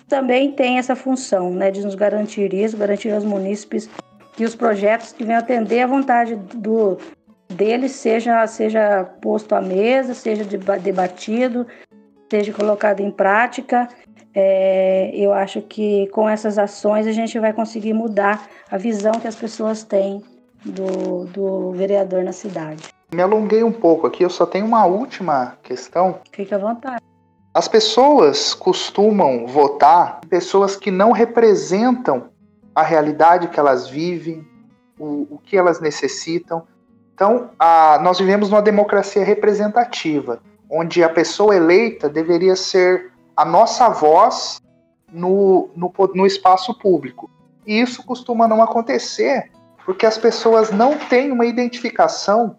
também 0.07 0.51
tem 0.51 0.77
essa 0.77 0.95
função 0.95 1.51
né, 1.51 1.71
de 1.71 1.83
nos 1.83 1.95
garantir 1.95 2.53
isso, 2.53 2.77
garantir 2.77 3.11
aos 3.11 3.23
munícipes 3.23 3.89
que 4.35 4.43
os 4.43 4.55
projetos 4.55 5.11
que 5.11 5.23
venham 5.23 5.39
atender 5.39 5.81
à 5.81 5.87
vontade 5.87 6.35
do, 6.55 6.97
deles 7.49 7.91
seja, 7.93 8.45
seja 8.47 9.03
posto 9.21 9.53
à 9.53 9.61
mesa, 9.61 10.13
seja 10.13 10.43
debatido, 10.43 11.65
seja 12.29 12.51
colocado 12.51 12.99
em 12.99 13.11
prática. 13.11 13.87
É, 14.35 15.11
eu 15.13 15.31
acho 15.31 15.61
que 15.61 16.07
com 16.07 16.27
essas 16.27 16.57
ações 16.57 17.05
a 17.05 17.11
gente 17.11 17.37
vai 17.37 17.53
conseguir 17.53 17.93
mudar 17.93 18.49
a 18.69 18.77
visão 18.77 19.13
que 19.13 19.27
as 19.27 19.35
pessoas 19.35 19.83
têm 19.83 20.23
do, 20.63 21.25
do 21.25 21.71
vereador 21.71 22.23
na 22.23 22.31
cidade. 22.31 22.83
Me 23.13 23.21
alonguei 23.21 23.63
um 23.63 23.71
pouco 23.71 24.07
aqui, 24.07 24.23
eu 24.23 24.29
só 24.29 24.45
tenho 24.45 24.65
uma 24.65 24.85
última 24.85 25.57
questão. 25.61 26.19
Fique 26.31 26.53
à 26.53 26.57
vontade. 26.57 27.01
As 27.53 27.67
pessoas 27.67 28.53
costumam 28.55 29.45
votar 29.45 30.21
pessoas 30.27 30.75
que 30.75 30.89
não 30.89 31.11
representam 31.11 32.29
a 32.73 32.81
realidade 32.81 33.49
que 33.49 33.59
elas 33.59 33.87
vivem, 33.87 34.43
o, 34.97 35.27
o 35.29 35.37
que 35.43 35.55
elas 35.55 35.79
necessitam. 35.79 36.63
Então, 37.13 37.51
a, 37.59 37.99
nós 38.01 38.17
vivemos 38.17 38.49
numa 38.49 38.61
democracia 38.61 39.23
representativa, 39.23 40.41
onde 40.67 41.03
a 41.03 41.09
pessoa 41.09 41.55
eleita 41.55 42.09
deveria 42.09 42.55
ser 42.55 43.11
a 43.37 43.45
nossa 43.45 43.89
voz 43.89 44.59
no, 45.11 45.69
no, 45.75 45.93
no 46.15 46.25
espaço 46.25 46.73
público. 46.73 47.29
E 47.67 47.79
isso 47.79 48.03
costuma 48.03 48.47
não 48.47 48.63
acontecer 48.63 49.51
porque 49.85 50.05
as 50.05 50.17
pessoas 50.17 50.71
não 50.71 50.97
têm 50.97 51.31
uma 51.31 51.45
identificação 51.45 52.57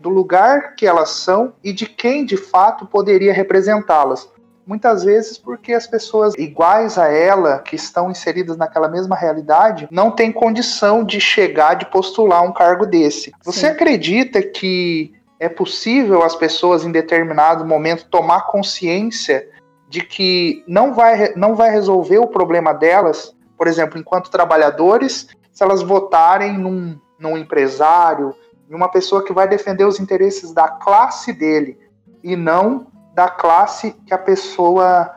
do 0.00 0.08
lugar 0.08 0.74
que 0.74 0.86
elas 0.86 1.10
são 1.10 1.54
e 1.62 1.72
de 1.72 1.86
quem 1.86 2.24
de 2.24 2.36
fato 2.36 2.86
poderia 2.86 3.32
representá-las. 3.32 4.28
Muitas 4.66 5.02
vezes 5.02 5.38
porque 5.38 5.72
as 5.72 5.86
pessoas 5.86 6.34
iguais 6.36 6.98
a 6.98 7.08
ela, 7.08 7.60
que 7.60 7.74
estão 7.74 8.10
inseridas 8.10 8.56
naquela 8.56 8.86
mesma 8.86 9.16
realidade, 9.16 9.88
não 9.90 10.10
têm 10.10 10.30
condição 10.30 11.02
de 11.02 11.18
chegar, 11.18 11.74
de 11.74 11.86
postular 11.86 12.42
um 12.42 12.52
cargo 12.52 12.84
desse. 12.84 13.32
Você 13.42 13.60
Sim. 13.60 13.66
acredita 13.68 14.42
que 14.42 15.14
é 15.40 15.48
possível 15.48 16.22
as 16.22 16.36
pessoas 16.36 16.84
em 16.84 16.92
determinado 16.92 17.64
momento 17.64 18.08
tomar 18.10 18.46
consciência 18.48 19.48
de 19.88 20.02
que 20.02 20.62
não 20.68 20.92
vai, 20.92 21.32
não 21.34 21.54
vai 21.54 21.70
resolver 21.70 22.18
o 22.18 22.26
problema 22.26 22.74
delas, 22.74 23.34
por 23.56 23.66
exemplo, 23.66 23.98
enquanto 23.98 24.30
trabalhadores, 24.30 25.28
se 25.58 25.64
elas 25.64 25.82
votarem 25.82 26.56
num, 26.56 26.96
num 27.18 27.36
empresário, 27.36 28.32
em 28.70 28.74
uma 28.76 28.88
pessoa 28.88 29.24
que 29.24 29.32
vai 29.32 29.48
defender 29.48 29.84
os 29.84 29.98
interesses 29.98 30.52
da 30.52 30.68
classe 30.68 31.32
dele 31.32 31.76
e 32.22 32.36
não 32.36 32.86
da 33.12 33.28
classe 33.28 33.90
que 34.06 34.14
a 34.14 34.18
pessoa 34.18 35.10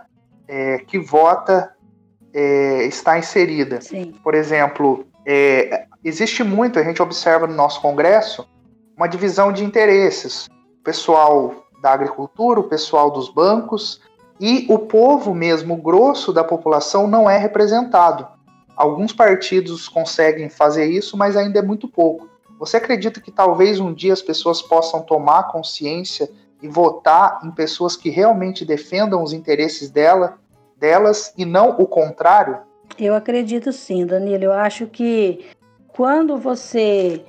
é, 0.48 0.80
que 0.80 0.98
vota 0.98 1.72
é, 2.34 2.86
está 2.86 3.20
inserida. 3.20 3.82
Sim. 3.82 4.16
Por 4.24 4.34
exemplo, 4.34 5.06
é, 5.28 5.86
existe 6.04 6.44
muito, 6.44 6.80
a 6.80 6.84
gente 6.84 7.04
observa 7.04 7.46
no 7.46 7.54
nosso 7.54 7.80
Congresso, 7.80 8.50
uma 8.98 9.06
divisão 9.06 9.54
de 9.54 9.64
interesses. 9.64 10.48
O 10.80 10.84
pessoal 10.84 11.54
da 11.84 11.94
agricultura, 11.94 12.60
o 12.60 12.64
pessoal 12.64 13.12
dos 13.12 13.30
bancos 13.30 14.02
e 14.40 14.66
o 14.72 14.80
povo 14.80 15.36
mesmo, 15.36 15.76
o 15.76 15.78
grosso 15.78 16.34
da 16.34 16.44
população, 16.44 17.06
não 17.06 17.30
é 17.30 17.38
representado. 17.38 18.41
Alguns 18.82 19.14
partidos 19.14 19.88
conseguem 19.88 20.50
fazer 20.50 20.86
isso, 20.86 21.16
mas 21.16 21.38
ainda 21.38 21.60
é 21.60 21.62
muito 21.62 21.88
pouco. 21.88 22.28
Você 22.58 22.78
acredita 22.78 23.22
que 23.22 23.32
talvez 23.32 23.80
um 23.80 23.94
dia 23.94 24.12
as 24.12 24.24
pessoas 24.24 24.60
possam 24.60 25.04
tomar 25.04 25.52
consciência 25.52 26.28
e 26.64 26.68
votar 26.68 27.42
em 27.46 27.52
pessoas 27.52 27.96
que 27.96 28.10
realmente 28.10 28.66
defendam 28.66 29.22
os 29.22 29.34
interesses 29.34 29.92
dela, 29.92 30.40
delas 30.80 31.32
e 31.38 31.46
não 31.46 31.76
o 31.78 31.86
contrário? 31.86 32.58
Eu 32.98 33.14
acredito 33.14 33.72
sim, 33.72 34.04
Danilo. 34.04 34.46
Eu 34.46 34.54
acho 34.54 34.88
que 34.88 35.46
quando 35.90 36.36
você 36.36 37.24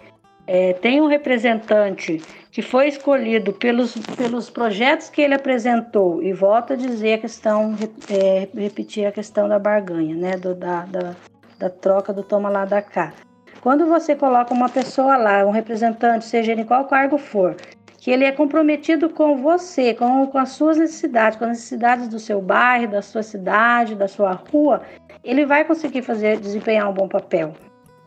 é, 0.46 0.72
tem 0.72 1.02
um 1.02 1.06
representante 1.06 2.22
que 2.50 2.62
foi 2.62 2.88
escolhido 2.88 3.52
pelos, 3.52 3.94
pelos 4.16 4.48
projetos 4.48 5.10
que 5.10 5.20
ele 5.20 5.34
apresentou, 5.34 6.22
e 6.22 6.32
volta 6.32 6.72
a 6.72 6.76
dizer 6.78 7.12
a 7.12 7.18
questão, 7.18 7.76
é, 8.08 8.48
repetir 8.54 9.04
a 9.04 9.12
questão 9.12 9.46
da 9.46 9.58
barganha, 9.58 10.16
né? 10.16 10.32
Do, 10.38 10.54
da, 10.54 10.86
da, 10.86 11.14
da 11.62 11.70
troca 11.70 12.12
do 12.12 12.24
toma 12.24 12.48
lá 12.48 12.64
da 12.64 12.82
cá. 12.82 13.12
Quando 13.60 13.86
você 13.86 14.16
coloca 14.16 14.52
uma 14.52 14.68
pessoa 14.68 15.16
lá, 15.16 15.46
um 15.46 15.52
representante, 15.52 16.24
seja 16.24 16.52
em 16.52 16.64
qual 16.64 16.86
cargo 16.86 17.16
for, 17.16 17.54
que 17.98 18.10
ele 18.10 18.24
é 18.24 18.32
comprometido 18.32 19.08
com 19.08 19.36
você, 19.36 19.94
com, 19.94 20.26
com 20.26 20.38
as 20.38 20.48
suas 20.50 20.76
necessidades, 20.76 21.38
com 21.38 21.44
as 21.44 21.50
necessidades 21.50 22.08
do 22.08 22.18
seu 22.18 22.42
bairro, 22.42 22.90
da 22.90 23.00
sua 23.00 23.22
cidade, 23.22 23.94
da 23.94 24.08
sua 24.08 24.32
rua, 24.32 24.82
ele 25.22 25.46
vai 25.46 25.64
conseguir 25.64 26.02
fazer, 26.02 26.40
desempenhar 26.40 26.90
um 26.90 26.94
bom 26.94 27.06
papel. 27.06 27.54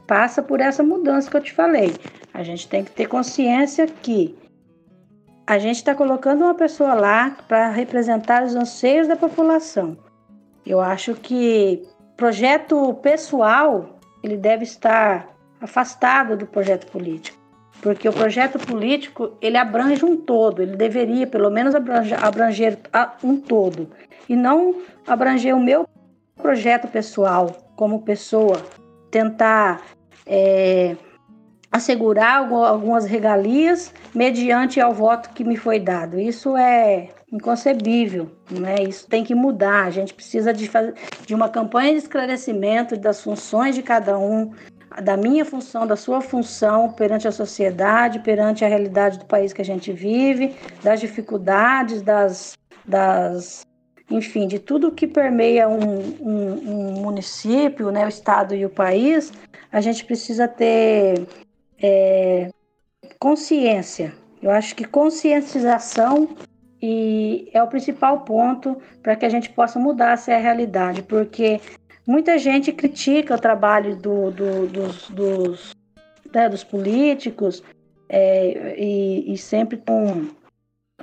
Passa 0.06 0.44
por 0.44 0.60
essa 0.60 0.84
mudança 0.84 1.32
que 1.32 1.38
eu 1.38 1.42
te 1.42 1.54
falei. 1.54 1.96
A 2.34 2.44
gente 2.44 2.68
tem 2.68 2.84
que 2.84 2.92
ter 2.92 3.08
consciência 3.08 3.88
que 3.88 4.38
a 5.48 5.58
gente 5.58 5.78
está 5.78 5.96
colocando 5.96 6.44
uma 6.44 6.56
pessoa 6.56 6.94
lá 6.94 7.38
para 7.48 7.70
representar 7.70 8.44
os 8.44 8.54
anseios 8.54 9.08
da 9.08 9.16
população. 9.16 9.98
Eu 10.66 10.82
acho 10.82 11.14
que 11.14 11.88
projeto 12.16 12.94
pessoal 12.96 14.00
ele 14.24 14.38
deve 14.38 14.64
estar 14.64 15.28
afastada 15.62 16.36
do 16.36 16.46
projeto 16.46 16.92
político, 16.92 17.38
porque 17.82 18.08
o 18.08 18.14
projeto 18.14 18.58
político 18.60 19.38
ele 19.42 19.58
abrange 19.58 20.04
um 20.04 20.18
todo, 20.18 20.62
ele 20.62 20.76
deveria 20.76 21.28
pelo 21.28 21.50
menos 21.50 21.76
abranger, 21.76 22.24
abranger 22.24 22.80
um 23.24 23.38
todo 23.38 23.90
e 24.28 24.36
não 24.36 24.82
abranger 25.06 25.56
o 25.56 25.60
meu 25.60 25.88
projeto 26.36 26.88
pessoal 26.88 27.52
como 27.76 28.02
pessoa, 28.02 28.62
tentar 29.12 29.82
é, 30.26 30.96
assegurar 31.76 32.38
algumas 32.38 33.06
regalias 33.06 33.94
mediante 34.14 34.80
ao 34.80 34.94
voto 34.94 35.32
que 35.32 35.44
me 35.44 35.58
foi 35.58 35.78
dado. 35.78 36.18
Isso 36.18 36.56
é 36.56 37.10
inconcebível, 37.32 38.32
né? 38.50 38.76
Isso 38.88 39.06
tem 39.08 39.26
que 39.26 39.36
mudar. 39.36 39.84
A 39.84 39.92
gente 39.92 40.14
precisa 40.14 40.54
de, 40.54 40.72
de 41.26 41.36
uma 41.36 41.50
campanha 41.50 41.92
de 41.92 41.98
esclarecimento 41.98 42.96
das 42.96 43.22
funções 43.22 43.76
de 43.76 43.84
cada 43.84 44.18
um, 44.18 44.52
da 45.04 45.18
minha 45.18 45.44
função, 45.44 45.86
da 45.86 45.98
sua 45.98 46.22
função 46.22 46.94
perante 46.94 47.28
a 47.28 47.32
sociedade, 47.32 48.20
perante 48.20 48.64
a 48.64 48.70
realidade 48.70 49.20
do 49.20 49.26
país 49.26 49.52
que 49.52 49.62
a 49.62 49.66
gente 49.66 49.92
vive, 49.92 50.56
das 50.82 51.02
dificuldades, 51.02 52.02
das, 52.02 52.58
das 52.86 53.68
enfim, 54.10 54.48
de 54.48 54.60
tudo 54.60 54.94
que 54.94 55.08
permeia 55.08 55.68
um, 55.68 56.00
um, 56.22 56.54
um 56.54 57.02
município, 57.02 57.92
né, 57.92 58.06
o 58.06 58.10
estado 58.10 58.56
e 58.56 58.66
o 58.66 58.70
país, 58.70 59.34
a 59.72 59.82
gente 59.82 60.06
precisa 60.06 60.48
ter 60.48 61.28
é, 61.82 62.50
consciência. 63.20 64.14
Eu 64.42 64.52
acho 64.52 64.76
que 64.76 64.86
conscientização 64.86 66.30
e 66.82 67.50
é 67.54 67.64
o 67.64 67.68
principal 67.68 68.22
ponto 68.22 68.78
para 69.02 69.16
que 69.16 69.26
a 69.26 69.30
gente 69.30 69.50
possa 69.50 69.80
mudar 69.80 70.14
essa 70.14 70.36
realidade, 70.38 71.02
porque 71.04 71.60
Muita 72.08 72.38
gente 72.38 72.72
critica 72.72 73.34
o 73.34 73.40
trabalho 73.40 73.96
do, 73.96 74.30
do, 74.30 74.68
dos, 74.68 75.10
dos, 75.10 75.76
né, 76.32 76.48
dos 76.48 76.64
políticos 76.64 77.64
é, 78.08 78.76
e, 78.78 79.34
e, 79.34 79.38
sempre 79.38 79.78
com, 79.78 80.28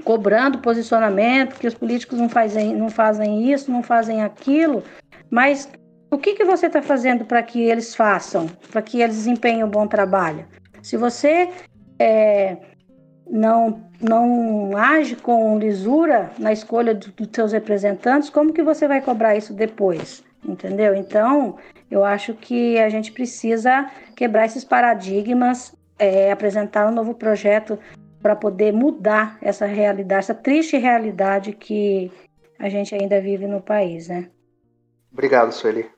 cobrando 0.05 0.59
posicionamento, 0.59 1.59
que 1.59 1.67
os 1.67 1.75
políticos 1.75 2.17
não 2.21 2.29
fazem, 2.29 2.77
não 2.77 2.89
fazem 2.89 3.51
isso, 3.53 3.69
não 3.69 3.83
fazem 3.83 4.23
aquilo, 4.23 4.85
mas 5.29 5.69
o 6.09 6.17
que, 6.17 6.35
que 6.35 6.45
você 6.45 6.67
está 6.67 6.81
fazendo 6.81 7.25
para 7.25 7.43
que 7.43 7.61
eles 7.61 7.97
façam, 7.97 8.47
para 8.71 8.81
que 8.81 9.01
eles 9.01 9.17
desempenhem 9.17 9.65
um 9.65 9.69
bom 9.69 9.89
trabalho? 9.89 10.47
Se 10.83 10.97
você 10.97 11.51
é, 11.99 12.57
não, 13.31 13.83
não 14.01 14.77
age 14.77 15.17
com 15.17 15.59
lisura 15.59 16.31
na 16.39 16.53
escolha 16.53 16.95
dos 16.95 17.13
seus 17.33 17.53
representantes, 17.53 18.29
como 18.29 18.53
que 18.53 18.63
você 18.63 18.87
vai 18.89 19.01
cobrar 19.01 19.37
isso 19.37 19.55
depois? 19.55 20.23
entendeu? 20.45 20.95
Então, 20.95 21.57
eu 21.91 22.05
acho 22.05 22.35
que 22.35 22.79
a 22.79 22.89
gente 22.89 23.13
precisa 23.13 23.91
quebrar 24.17 24.47
esses 24.47 24.65
paradigmas, 24.65 25.75
é, 25.99 26.33
apresentar 26.33 26.89
um 26.89 26.95
novo 26.95 27.15
projeto 27.15 27.79
para 28.21 28.37
poder 28.37 28.73
mudar 28.73 29.39
essa 29.41 29.67
realidade, 29.67 30.19
essa 30.21 30.35
triste 30.35 30.77
realidade 30.77 31.53
que 31.53 32.11
a 32.59 32.69
gente 32.69 32.95
ainda 32.95 33.21
vive 33.21 33.47
no 33.47 33.61
país, 33.61 34.09
né? 34.09 34.29
Obrigado, 35.13 35.53
Sueli. 35.53 35.91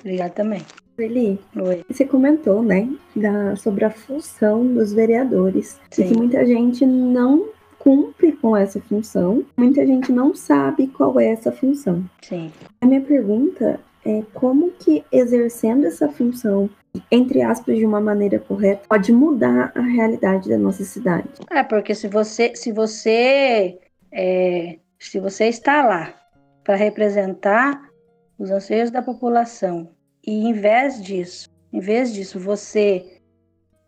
Obrigado 0.00 0.32
também. 0.32 0.62
Sueli, 1.02 1.40
Oi. 1.56 1.84
você 1.88 2.04
comentou, 2.04 2.62
né, 2.62 2.88
da, 3.16 3.56
sobre 3.56 3.84
a 3.84 3.90
função 3.90 4.64
dos 4.64 4.92
vereadores, 4.92 5.80
Sim. 5.90 6.04
e 6.04 6.08
que 6.08 6.16
muita 6.16 6.46
gente 6.46 6.86
não 6.86 7.48
cumpre 7.76 8.30
com 8.30 8.56
essa 8.56 8.80
função, 8.80 9.44
muita 9.56 9.84
gente 9.84 10.12
não 10.12 10.32
sabe 10.32 10.86
qual 10.86 11.18
é 11.18 11.32
essa 11.32 11.50
função. 11.50 12.04
Sim. 12.20 12.52
A 12.80 12.86
minha 12.86 13.00
pergunta 13.00 13.80
é 14.04 14.22
como 14.32 14.70
que 14.70 15.04
exercendo 15.10 15.86
essa 15.86 16.08
função, 16.08 16.70
entre 17.10 17.42
aspas, 17.42 17.76
de 17.76 17.84
uma 17.84 18.00
maneira 18.00 18.38
correta, 18.38 18.82
pode 18.88 19.12
mudar 19.12 19.72
a 19.74 19.80
realidade 19.80 20.48
da 20.48 20.56
nossa 20.56 20.84
cidade? 20.84 21.28
É, 21.50 21.64
porque 21.64 21.96
se 21.96 22.06
você, 22.06 22.54
se 22.54 22.70
você, 22.70 23.76
é, 24.12 24.78
se 25.00 25.18
você 25.18 25.46
está 25.46 25.84
lá 25.84 26.14
para 26.62 26.76
representar 26.76 27.90
os 28.38 28.52
anseios 28.52 28.92
da 28.92 29.02
população 29.02 29.90
e 30.26 30.46
em 30.46 30.52
vez 30.52 31.02
disso, 31.02 31.48
em 31.72 31.80
vez 31.80 32.12
disso, 32.12 32.38
você 32.38 33.20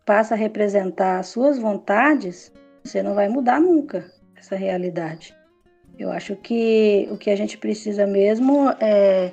passa 0.05 0.33
a 0.35 0.37
representar 0.37 1.19
as 1.19 1.27
suas 1.27 1.57
vontades, 1.57 2.51
você 2.83 3.01
não 3.01 3.15
vai 3.15 3.29
mudar 3.29 3.59
nunca 3.59 4.11
essa 4.35 4.55
realidade. 4.55 5.35
Eu 5.97 6.11
acho 6.11 6.35
que 6.35 7.07
o 7.09 7.17
que 7.17 7.29
a 7.29 7.35
gente 7.35 7.57
precisa 7.57 8.05
mesmo 8.05 8.69
é, 8.79 9.31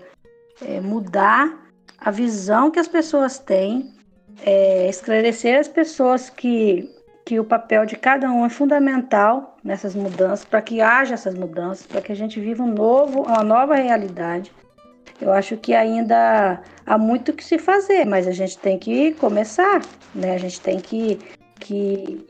é 0.65 0.81
mudar 0.81 1.71
a 1.99 2.11
visão 2.11 2.71
que 2.71 2.79
as 2.79 2.89
pessoas 2.89 3.39
têm, 3.39 3.93
é 4.45 4.89
esclarecer 4.89 5.59
as 5.59 5.69
pessoas 5.69 6.31
que, 6.31 6.89
que 7.25 7.39
o 7.39 7.45
papel 7.45 7.85
de 7.85 7.97
cada 7.97 8.31
um 8.31 8.45
é 8.47 8.49
fundamental 8.49 9.57
nessas 9.63 9.95
mudanças, 9.95 10.45
para 10.45 10.63
que 10.63 10.81
haja 10.81 11.15
essas 11.15 11.35
mudanças, 11.35 11.87
para 11.87 12.01
que 12.01 12.13
a 12.13 12.17
gente 12.17 12.41
viva 12.41 12.63
um 12.63 12.73
novo, 12.73 13.23
uma 13.23 13.43
nova 13.43 13.75
realidade. 13.75 14.53
Eu 15.23 15.33
acho 15.33 15.57
que 15.57 15.73
ainda 15.73 16.61
há 16.85 16.99
muito 16.99 17.33
que 17.33 17.45
se 17.45 17.57
fazer, 17.57 18.05
mas 18.05 18.27
a 18.27 18.33
gente 18.33 18.59
tem 18.59 18.77
que 18.77 19.13
começar, 19.15 19.81
né? 20.13 20.35
A 20.35 20.39
gente 20.39 20.61
tem 20.61 20.81
que, 20.81 21.17
que 21.61 22.27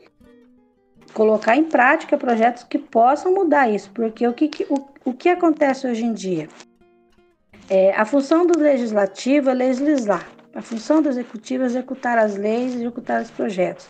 colocar 1.11 1.57
em 1.57 1.63
prática 1.63 2.15
projetos 2.19 2.61
que 2.63 2.77
possam 2.77 3.33
mudar 3.33 3.67
isso, 3.67 3.89
porque 3.95 4.27
o 4.27 4.31
que, 4.31 4.67
o, 4.69 4.75
o 5.05 5.11
que 5.11 5.27
acontece 5.27 5.87
hoje 5.87 6.05
em 6.05 6.13
dia? 6.13 6.47
É, 7.67 7.95
a 7.95 8.05
função 8.05 8.45
do 8.45 8.59
legislativo 8.59 9.49
é 9.49 9.55
legislar, 9.55 10.29
a 10.53 10.61
função 10.61 11.01
do 11.01 11.09
executivo 11.09 11.63
é 11.63 11.65
executar 11.65 12.19
as 12.19 12.35
leis 12.35 12.73
e 12.73 12.75
executar 12.75 13.23
os 13.23 13.31
projetos. 13.31 13.89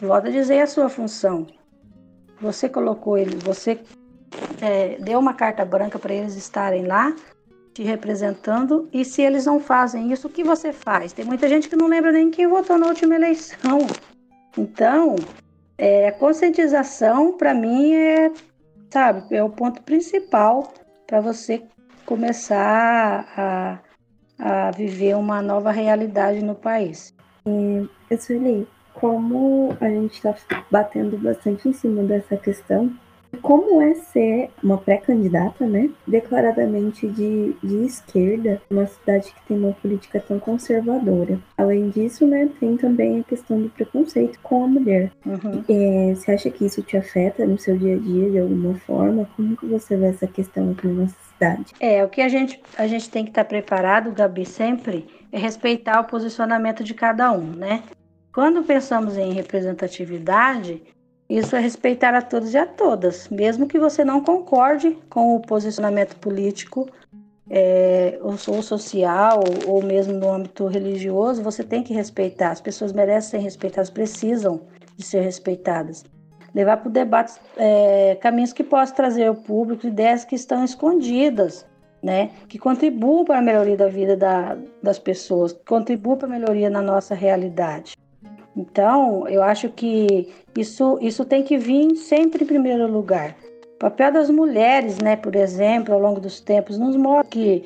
Volto 0.00 0.26
a 0.26 0.30
dizer 0.30 0.60
a 0.60 0.66
sua 0.66 0.88
função. 0.88 1.46
Você 2.40 2.68
colocou 2.68 3.16
eles, 3.16 3.40
você 3.44 3.78
é, 4.60 4.96
deu 4.98 5.20
uma 5.20 5.34
carta 5.34 5.64
branca 5.64 6.00
para 6.00 6.12
eles 6.12 6.34
estarem 6.34 6.84
lá 6.84 7.14
te 7.74 7.82
representando 7.82 8.88
e 8.92 9.04
se 9.04 9.20
eles 9.20 9.44
não 9.44 9.58
fazem 9.58 10.12
isso, 10.12 10.28
o 10.28 10.30
que 10.30 10.44
você 10.44 10.72
faz? 10.72 11.12
Tem 11.12 11.24
muita 11.24 11.48
gente 11.48 11.68
que 11.68 11.74
não 11.74 11.88
lembra 11.88 12.12
nem 12.12 12.30
quem 12.30 12.46
votou 12.46 12.78
na 12.78 12.86
última 12.86 13.16
eleição. 13.16 13.86
Então, 14.56 15.16
é, 15.76 16.08
a 16.08 16.12
conscientização, 16.12 17.36
para 17.36 17.52
mim, 17.52 17.92
é, 17.92 18.32
sabe, 18.90 19.34
é 19.34 19.42
o 19.42 19.50
ponto 19.50 19.82
principal 19.82 20.72
para 21.04 21.20
você 21.20 21.64
começar 22.06 23.26
a, 23.36 23.78
a 24.38 24.70
viver 24.70 25.16
uma 25.16 25.42
nova 25.42 25.72
realidade 25.72 26.42
no 26.44 26.54
país. 26.54 27.12
É, 28.08 28.16
Sueli, 28.16 28.68
como 28.94 29.76
a 29.80 29.88
gente 29.88 30.14
está 30.14 30.64
batendo 30.70 31.18
bastante 31.18 31.68
em 31.68 31.72
cima 31.72 32.04
dessa 32.04 32.36
questão, 32.36 32.94
como 33.34 33.80
é 33.80 33.94
ser 33.94 34.50
uma 34.62 34.78
pré-candidata, 34.78 35.66
né? 35.66 35.90
Declaradamente 36.06 37.06
de, 37.08 37.54
de 37.62 37.84
esquerda, 37.84 38.60
uma 38.70 38.86
cidade 38.86 39.32
que 39.32 39.46
tem 39.46 39.58
uma 39.58 39.72
política 39.72 40.20
tão 40.20 40.38
conservadora. 40.38 41.38
Além 41.56 41.90
disso, 41.90 42.26
né, 42.26 42.48
tem 42.60 42.76
também 42.76 43.20
a 43.20 43.24
questão 43.24 43.60
do 43.60 43.68
preconceito 43.70 44.38
com 44.42 44.64
a 44.64 44.68
mulher. 44.68 45.10
Uhum. 45.24 45.64
É, 45.68 46.14
você 46.14 46.32
acha 46.32 46.50
que 46.50 46.64
isso 46.64 46.82
te 46.82 46.96
afeta 46.96 47.46
no 47.46 47.58
seu 47.58 47.76
dia 47.76 47.94
a 47.94 47.98
dia 47.98 48.30
de 48.30 48.38
alguma 48.38 48.74
forma? 48.80 49.28
Como 49.36 49.56
que 49.56 49.66
você 49.66 49.96
vê 49.96 50.06
essa 50.06 50.26
questão 50.26 50.72
aqui 50.72 50.86
na 50.86 51.02
nossa 51.02 51.16
cidade? 51.32 51.72
É, 51.80 52.04
o 52.04 52.08
que 52.08 52.20
a 52.20 52.28
gente, 52.28 52.60
a 52.76 52.86
gente 52.86 53.10
tem 53.10 53.24
que 53.24 53.30
estar 53.30 53.44
preparado, 53.44 54.12
Gabi, 54.12 54.44
sempre 54.46 55.06
é 55.32 55.38
respeitar 55.38 56.00
o 56.00 56.04
posicionamento 56.04 56.84
de 56.84 56.94
cada 56.94 57.32
um, 57.32 57.44
né? 57.44 57.82
Quando 58.32 58.64
pensamos 58.64 59.16
em 59.16 59.32
representatividade, 59.32 60.82
isso 61.28 61.56
é 61.56 61.60
respeitar 61.60 62.14
a 62.14 62.20
todos 62.20 62.52
e 62.52 62.58
a 62.58 62.66
todas, 62.66 63.28
mesmo 63.28 63.66
que 63.66 63.78
você 63.78 64.04
não 64.04 64.22
concorde 64.22 64.98
com 65.08 65.34
o 65.34 65.40
posicionamento 65.40 66.16
político 66.16 66.86
é, 67.48 68.18
ou, 68.20 68.32
ou, 68.54 68.62
social, 68.62 69.42
ou, 69.66 69.82
mesmo 69.82 70.14
no 70.14 70.30
âmbito 70.30 70.66
religioso, 70.66 71.42
você 71.42 71.62
tem 71.62 71.82
que 71.82 71.94
respeitar. 71.94 72.50
As 72.50 72.60
pessoas 72.60 72.92
merecem 72.92 73.38
ser 73.40 73.44
respeitadas, 73.44 73.90
precisam 73.90 74.62
de 74.96 75.04
ser 75.04 75.20
respeitadas. 75.20 76.04
Levar 76.54 76.76
para 76.78 76.88
o 76.88 76.92
debate 76.92 77.34
é, 77.56 78.16
caminhos 78.20 78.52
que 78.52 78.62
possam 78.62 78.94
trazer 78.94 79.26
ao 79.26 79.34
público 79.34 79.86
ideias 79.86 80.24
que 80.24 80.36
estão 80.36 80.64
escondidas, 80.64 81.66
né? 82.02 82.30
que 82.48 82.58
contribuam 82.58 83.24
para 83.24 83.38
a 83.38 83.42
melhoria 83.42 83.76
da 83.76 83.88
vida 83.88 84.16
da, 84.16 84.56
das 84.82 84.98
pessoas, 84.98 85.52
que 85.52 85.64
contribuam 85.64 86.16
para 86.16 86.28
a 86.28 86.30
melhoria 86.30 86.70
na 86.70 86.80
nossa 86.80 87.14
realidade. 87.14 87.96
Então, 88.56 89.26
eu 89.28 89.42
acho 89.42 89.68
que 89.68 90.32
isso, 90.56 90.98
isso 91.00 91.24
tem 91.24 91.42
que 91.42 91.58
vir 91.58 91.96
sempre 91.96 92.44
em 92.44 92.46
primeiro 92.46 92.86
lugar. 92.90 93.36
O 93.74 93.78
papel 93.78 94.12
das 94.12 94.30
mulheres, 94.30 94.98
né, 94.98 95.16
por 95.16 95.34
exemplo, 95.34 95.92
ao 95.92 96.00
longo 96.00 96.20
dos 96.20 96.40
tempos, 96.40 96.78
nos 96.78 96.96
mostra 96.96 97.30
que 97.30 97.64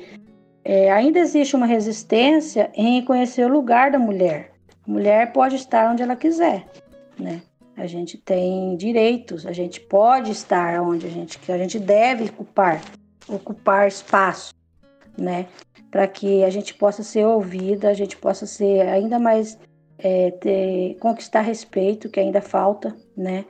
é, 0.63 0.91
ainda 0.91 1.19
existe 1.19 1.55
uma 1.55 1.65
resistência 1.65 2.71
em 2.73 2.99
reconhecer 2.99 3.45
o 3.45 3.53
lugar 3.53 3.91
da 3.91 3.99
mulher. 3.99 4.51
A 4.87 4.91
mulher 4.91 5.31
pode 5.31 5.55
estar 5.55 5.91
onde 5.91 6.01
ela 6.01 6.15
quiser, 6.15 6.65
né? 7.17 7.41
A 7.77 7.87
gente 7.87 8.17
tem 8.17 8.75
direitos, 8.75 9.45
a 9.45 9.53
gente 9.53 9.79
pode 9.79 10.31
estar 10.31 10.81
onde 10.81 11.07
a 11.07 11.09
gente, 11.09 11.39
a 11.49 11.57
gente 11.57 11.79
deve 11.79 12.25
ocupar, 12.25 12.81
ocupar 13.27 13.87
espaço, 13.87 14.53
né? 15.17 15.45
Para 15.89 16.05
que 16.07 16.43
a 16.43 16.49
gente 16.49 16.73
possa 16.73 17.03
ser 17.03 17.25
ouvida, 17.25 17.87
a 17.87 17.93
gente 17.93 18.17
possa 18.17 18.45
ser 18.45 18.81
ainda 18.81 19.17
mais 19.17 19.57
é, 19.99 20.31
ter, 20.31 20.97
conquistar 20.99 21.41
respeito, 21.41 22.09
que 22.09 22.19
ainda 22.19 22.41
falta, 22.41 22.95
né? 23.15 23.45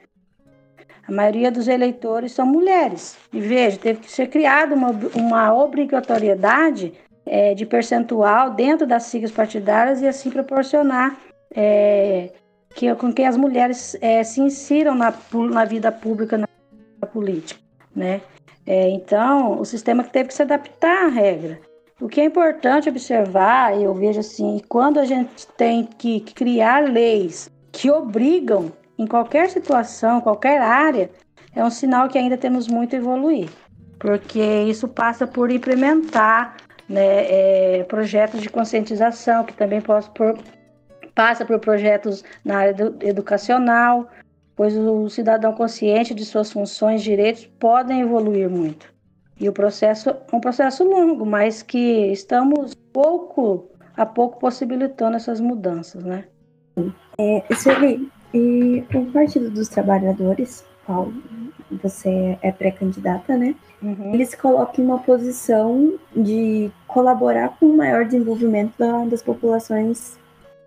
A 1.07 1.11
maioria 1.11 1.51
dos 1.51 1.67
eleitores 1.67 2.33
são 2.33 2.45
mulheres. 2.45 3.17
E 3.33 3.39
veja, 3.39 3.77
teve 3.77 4.01
que 4.01 4.11
ser 4.11 4.27
criada 4.27 4.75
uma, 4.75 4.91
uma 5.15 5.53
obrigatoriedade 5.53 6.93
é, 7.25 7.53
de 7.55 7.65
percentual 7.65 8.51
dentro 8.51 8.85
das 8.85 9.03
siglas 9.03 9.31
partidárias 9.31 10.01
e 10.01 10.07
assim 10.07 10.29
proporcionar 10.29 11.17
é, 11.55 12.31
que, 12.75 12.93
com 12.95 13.11
que 13.11 13.23
as 13.23 13.37
mulheres 13.37 13.97
é, 14.01 14.23
se 14.23 14.41
insiram 14.41 14.93
na, 14.93 15.13
na 15.51 15.65
vida 15.65 15.91
pública, 15.91 16.37
na 16.37 16.47
política, 17.07 17.59
né? 17.95 18.21
É, 18.65 18.87
então, 18.89 19.59
o 19.59 19.65
sistema 19.65 20.03
teve 20.03 20.27
que 20.27 20.33
se 20.35 20.43
adaptar 20.43 21.05
à 21.05 21.07
regra. 21.07 21.59
O 22.01 22.07
que 22.07 22.21
é 22.21 22.25
importante 22.25 22.87
observar, 22.87 23.77
eu 23.77 23.93
vejo 23.93 24.21
assim, 24.21 24.61
quando 24.69 24.99
a 24.99 25.05
gente 25.05 25.45
tem 25.57 25.83
que 25.83 26.21
criar 26.21 26.89
leis 26.89 27.51
que 27.73 27.91
obrigam 27.91 28.71
em 28.97 29.05
qualquer 29.05 29.49
situação, 29.49 30.21
qualquer 30.21 30.61
área, 30.61 31.09
é 31.53 31.63
um 31.63 31.69
sinal 31.69 32.07
que 32.07 32.17
ainda 32.17 32.37
temos 32.37 32.69
muito 32.69 32.95
a 32.95 32.99
evoluir, 32.99 33.49
porque 33.99 34.39
isso 34.39 34.87
passa 34.87 35.27
por 35.27 35.51
implementar 35.51 36.55
né, 36.87 37.79
é, 37.79 37.83
projetos 37.83 38.41
de 38.41 38.49
conscientização, 38.49 39.43
que 39.43 39.53
também 39.53 39.81
por, 39.81 40.01
passa 41.13 41.43
por 41.43 41.59
projetos 41.59 42.23
na 42.45 42.59
área 42.59 42.73
do, 42.73 43.05
educacional, 43.05 44.09
pois 44.55 44.73
o 44.75 45.09
cidadão 45.09 45.53
consciente 45.53 46.13
de 46.13 46.23
suas 46.23 46.49
funções 46.49 47.01
e 47.01 47.03
direitos 47.03 47.45
podem 47.45 48.01
evoluir 48.01 48.49
muito. 48.49 48.98
E 49.39 49.47
o 49.47 49.53
processo 49.53 50.09
é 50.09 50.35
um 50.35 50.41
processo 50.41 50.83
longo, 50.83 51.25
mas 51.25 51.61
que 51.61 52.11
estamos 52.11 52.75
pouco 52.91 53.69
a 53.95 54.05
pouco 54.05 54.39
possibilitando 54.39 55.15
essas 55.15 55.39
mudanças, 55.39 56.03
né? 56.03 56.25
É, 57.17 57.43
Sueli, 57.55 58.09
e 58.33 58.83
o 58.93 59.05
Partido 59.11 59.49
dos 59.49 59.67
Trabalhadores, 59.69 60.65
qual 60.85 61.11
você 61.83 62.37
é 62.41 62.51
pré-candidata, 62.51 63.37
né? 63.37 63.55
Uhum. 63.81 64.13
Eles 64.13 64.35
colocam 64.35 64.83
uma 64.83 64.99
posição 64.99 65.93
de 66.15 66.69
colaborar 66.87 67.57
com 67.59 67.67
o 67.67 67.77
maior 67.77 68.05
desenvolvimento 68.05 68.73
da, 68.77 69.05
das 69.05 69.21
populações 69.21 70.17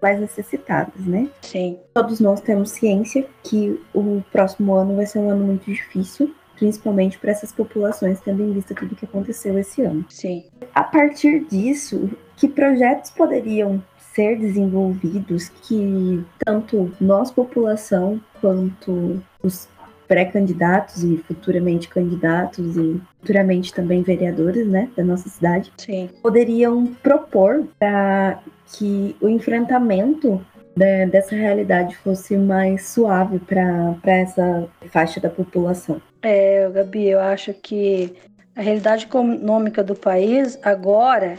mais 0.00 0.18
necessitadas, 0.18 1.06
né? 1.06 1.28
Sim. 1.42 1.78
Todos 1.94 2.20
nós 2.20 2.40
temos 2.40 2.70
ciência 2.70 3.26
que 3.42 3.80
o 3.94 4.22
próximo 4.32 4.74
ano 4.74 4.96
vai 4.96 5.06
ser 5.06 5.18
um 5.18 5.30
ano 5.30 5.44
muito 5.44 5.64
difícil 5.64 6.34
principalmente 6.62 7.18
para 7.18 7.32
essas 7.32 7.50
populações, 7.50 8.20
tendo 8.20 8.40
em 8.40 8.52
vista 8.52 8.72
tudo 8.72 8.94
que 8.94 9.04
aconteceu 9.04 9.58
esse 9.58 9.82
ano. 9.82 10.06
Sim. 10.08 10.44
A 10.72 10.84
partir 10.84 11.44
disso, 11.46 12.08
que 12.36 12.46
projetos 12.46 13.10
poderiam 13.10 13.82
ser 14.14 14.38
desenvolvidos 14.38 15.48
que 15.48 16.24
tanto 16.38 16.92
nós, 17.00 17.32
população, 17.32 18.20
quanto 18.40 19.20
os 19.42 19.68
pré-candidatos 20.06 21.02
e 21.02 21.16
futuramente 21.16 21.88
candidatos 21.88 22.76
e 22.76 23.02
futuramente 23.18 23.74
também 23.74 24.02
vereadores, 24.02 24.64
né, 24.68 24.88
da 24.96 25.02
nossa 25.02 25.28
cidade, 25.28 25.72
Sim. 25.76 26.10
poderiam 26.22 26.86
propor 27.02 27.66
para 27.76 28.40
que 28.72 29.16
o 29.20 29.28
enfrentamento 29.28 30.40
né, 30.76 31.06
dessa 31.06 31.34
realidade 31.34 31.96
fosse 31.96 32.36
mais 32.36 32.88
suave 32.88 33.38
para 33.38 33.96
essa 34.04 34.68
faixa 34.90 35.20
da 35.20 35.30
população. 35.30 36.00
É, 36.22 36.68
Gabi, 36.70 37.08
eu 37.08 37.20
acho 37.20 37.52
que 37.54 38.14
a 38.56 38.62
realidade 38.62 39.06
econômica 39.06 39.82
do 39.82 39.94
país 39.94 40.58
agora, 40.62 41.36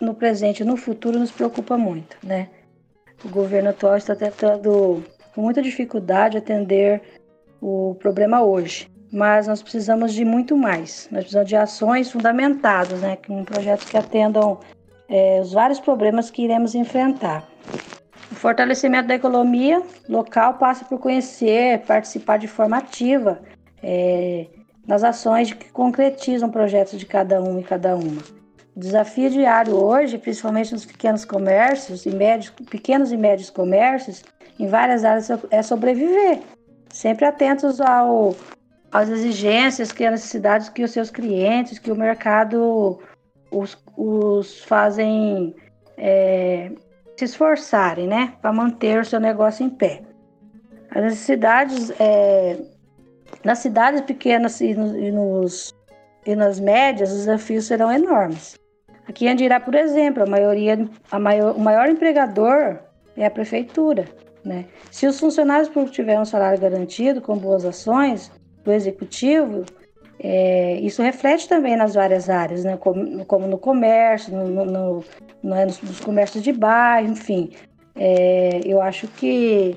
no 0.00 0.14
presente 0.14 0.60
e 0.60 0.66
no 0.66 0.76
futuro, 0.76 1.18
nos 1.18 1.30
preocupa 1.30 1.76
muito, 1.76 2.16
né? 2.22 2.48
O 3.24 3.28
governo 3.28 3.70
atual 3.70 3.96
está 3.96 4.16
tentando, 4.16 5.02
com 5.34 5.42
muita 5.42 5.62
dificuldade, 5.62 6.36
atender 6.38 7.00
o 7.60 7.96
problema 8.00 8.42
hoje. 8.42 8.90
Mas 9.12 9.46
nós 9.46 9.62
precisamos 9.62 10.12
de 10.12 10.24
muito 10.24 10.56
mais. 10.56 11.08
Nós 11.12 11.20
precisamos 11.20 11.48
de 11.48 11.56
ações 11.56 12.10
fundamentadas, 12.10 13.00
né? 13.00 13.16
Com 13.26 13.44
projetos 13.44 13.88
que 13.88 13.96
atendam 13.96 14.58
é, 15.08 15.40
os 15.40 15.52
vários 15.52 15.78
problemas 15.78 16.30
que 16.30 16.42
iremos 16.42 16.74
enfrentar. 16.74 17.46
O 18.32 18.34
fortalecimento 18.34 19.08
da 19.08 19.14
economia 19.14 19.82
local 20.08 20.54
passa 20.54 20.86
por 20.86 20.98
conhecer, 20.98 21.80
participar 21.80 22.38
de 22.38 22.48
forma 22.48 22.78
ativa 22.78 23.38
é, 23.82 24.46
nas 24.86 25.04
ações 25.04 25.52
que 25.52 25.70
concretizam 25.70 26.50
projetos 26.50 26.98
de 26.98 27.04
cada 27.04 27.42
um 27.42 27.60
e 27.60 27.62
cada 27.62 27.94
uma. 27.94 28.22
O 28.74 28.80
desafio 28.80 29.28
diário 29.28 29.74
hoje, 29.74 30.16
principalmente 30.16 30.72
nos 30.72 30.86
pequenos 30.86 31.26
comércios 31.26 32.06
e 32.06 32.10
médios, 32.10 32.48
pequenos 32.70 33.12
e 33.12 33.18
médios 33.18 33.50
comércios, 33.50 34.24
em 34.58 34.66
várias 34.66 35.04
áreas 35.04 35.28
é 35.50 35.62
sobreviver, 35.62 36.40
sempre 36.88 37.26
atentos 37.26 37.82
ao, 37.82 38.34
às 38.90 39.10
exigências, 39.10 39.92
que 39.92 40.06
as 40.06 40.12
necessidades 40.12 40.70
que 40.70 40.82
os 40.82 40.90
seus 40.90 41.10
clientes, 41.10 41.78
que 41.78 41.92
o 41.92 41.96
mercado 41.96 42.98
os, 43.50 43.76
os 43.94 44.64
fazem 44.64 45.54
é, 45.98 46.72
se 47.16 47.24
esforçarem, 47.24 48.06
né, 48.06 48.34
para 48.40 48.52
manter 48.52 49.00
o 49.00 49.04
seu 49.04 49.20
negócio 49.20 49.64
em 49.64 49.70
pé. 49.70 50.02
As 50.90 51.02
necessidades, 51.02 51.90
é, 51.98 52.58
nas 53.44 53.58
cidades 53.58 54.00
pequenas 54.02 54.60
e, 54.60 54.74
nos, 54.74 55.74
e 56.26 56.34
nas 56.34 56.60
médias, 56.60 57.10
os 57.10 57.18
desafios 57.18 57.66
serão 57.66 57.90
enormes. 57.90 58.58
Aqui 59.06 59.26
em 59.26 59.30
Andirá, 59.30 59.58
por 59.58 59.74
exemplo, 59.74 60.22
a 60.22 60.26
maioria, 60.26 60.88
a 61.10 61.18
maior, 61.18 61.56
o 61.56 61.60
maior 61.60 61.88
empregador 61.88 62.78
é 63.16 63.26
a 63.26 63.30
prefeitura. 63.30 64.04
Né? 64.44 64.66
Se 64.90 65.06
os 65.06 65.18
funcionários 65.18 65.68
públicos 65.68 65.94
tiverem 65.94 66.20
um 66.20 66.24
salário 66.24 66.60
garantido 66.60 67.20
com 67.20 67.36
boas 67.36 67.64
ações 67.64 68.30
do 68.64 68.72
executivo, 68.72 69.64
é, 70.24 70.78
isso 70.80 71.02
reflete 71.02 71.48
também 71.48 71.76
nas 71.76 71.94
várias 71.94 72.30
áreas, 72.30 72.62
né? 72.62 72.76
como, 72.76 73.24
como 73.24 73.48
no 73.48 73.58
comércio, 73.58 74.32
no, 74.32 74.46
no, 74.46 74.64
no, 74.64 75.04
né? 75.42 75.66
nos, 75.66 75.82
nos, 75.82 75.98
comércios 75.98 76.44
de 76.44 76.52
bairro, 76.52 77.10
enfim. 77.10 77.50
É, 77.96 78.60
eu 78.64 78.80
acho 78.80 79.08
que, 79.08 79.76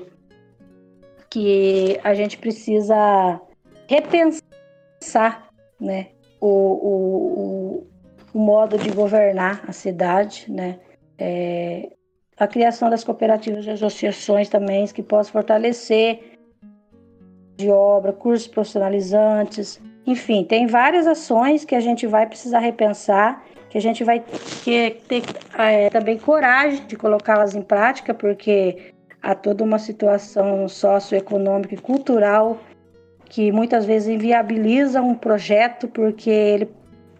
que 1.28 1.98
a 2.04 2.14
gente 2.14 2.38
precisa 2.38 3.40
repensar 3.88 5.48
né? 5.80 6.10
o, 6.40 6.48
o, 6.48 7.86
o 8.32 8.38
modo 8.38 8.78
de 8.78 8.90
governar 8.90 9.64
a 9.66 9.72
cidade, 9.72 10.46
né? 10.48 10.78
É, 11.18 11.90
a 12.38 12.46
criação 12.46 12.88
das 12.88 13.02
cooperativas 13.02 13.64
e 13.64 13.70
associações 13.70 14.48
também 14.48 14.86
que 14.86 15.02
possam 15.02 15.32
fortalecer 15.32 16.38
de 17.56 17.70
obra, 17.70 18.12
cursos 18.12 18.46
profissionalizantes, 18.46 19.80
enfim, 20.06 20.44
tem 20.44 20.66
várias 20.66 21.06
ações 21.06 21.64
que 21.64 21.74
a 21.74 21.80
gente 21.80 22.06
vai 22.06 22.26
precisar 22.26 22.60
repensar, 22.60 23.42
que 23.68 23.76
a 23.76 23.80
gente 23.80 24.04
vai 24.04 24.22
ter, 24.64 25.02
ter 25.08 25.22
é, 25.58 25.90
também 25.90 26.16
coragem 26.16 26.86
de 26.86 26.96
colocá-las 26.96 27.54
em 27.54 27.62
prática, 27.62 28.14
porque 28.14 28.92
há 29.20 29.34
toda 29.34 29.64
uma 29.64 29.78
situação 29.78 30.68
socioeconômica 30.68 31.74
e 31.74 31.78
cultural 31.78 32.58
que 33.24 33.50
muitas 33.50 33.84
vezes 33.84 34.08
inviabiliza 34.08 35.02
um 35.02 35.14
projeto 35.14 35.88
porque 35.88 36.30
ele 36.30 36.70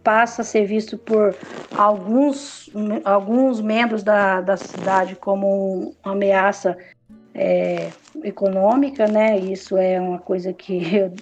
passa 0.05 0.43
a 0.43 0.45
ser 0.45 0.65
visto 0.65 0.97
por 0.97 1.35
alguns, 1.77 2.71
alguns 3.05 3.61
membros 3.61 4.05
da, 4.05 4.41
da 4.41 4.57
cidade 4.57 5.17
como 5.17 5.93
uma 6.05 6.13
ameaça 6.13 6.79
é, 7.35 7.91
econômica, 8.23 9.07
né? 9.07 9.39
Isso 9.39 9.77
é 9.77 10.01
uma 10.01 10.19
coisa 10.19 10.53
que 10.53 10.83
eu 10.95 11.13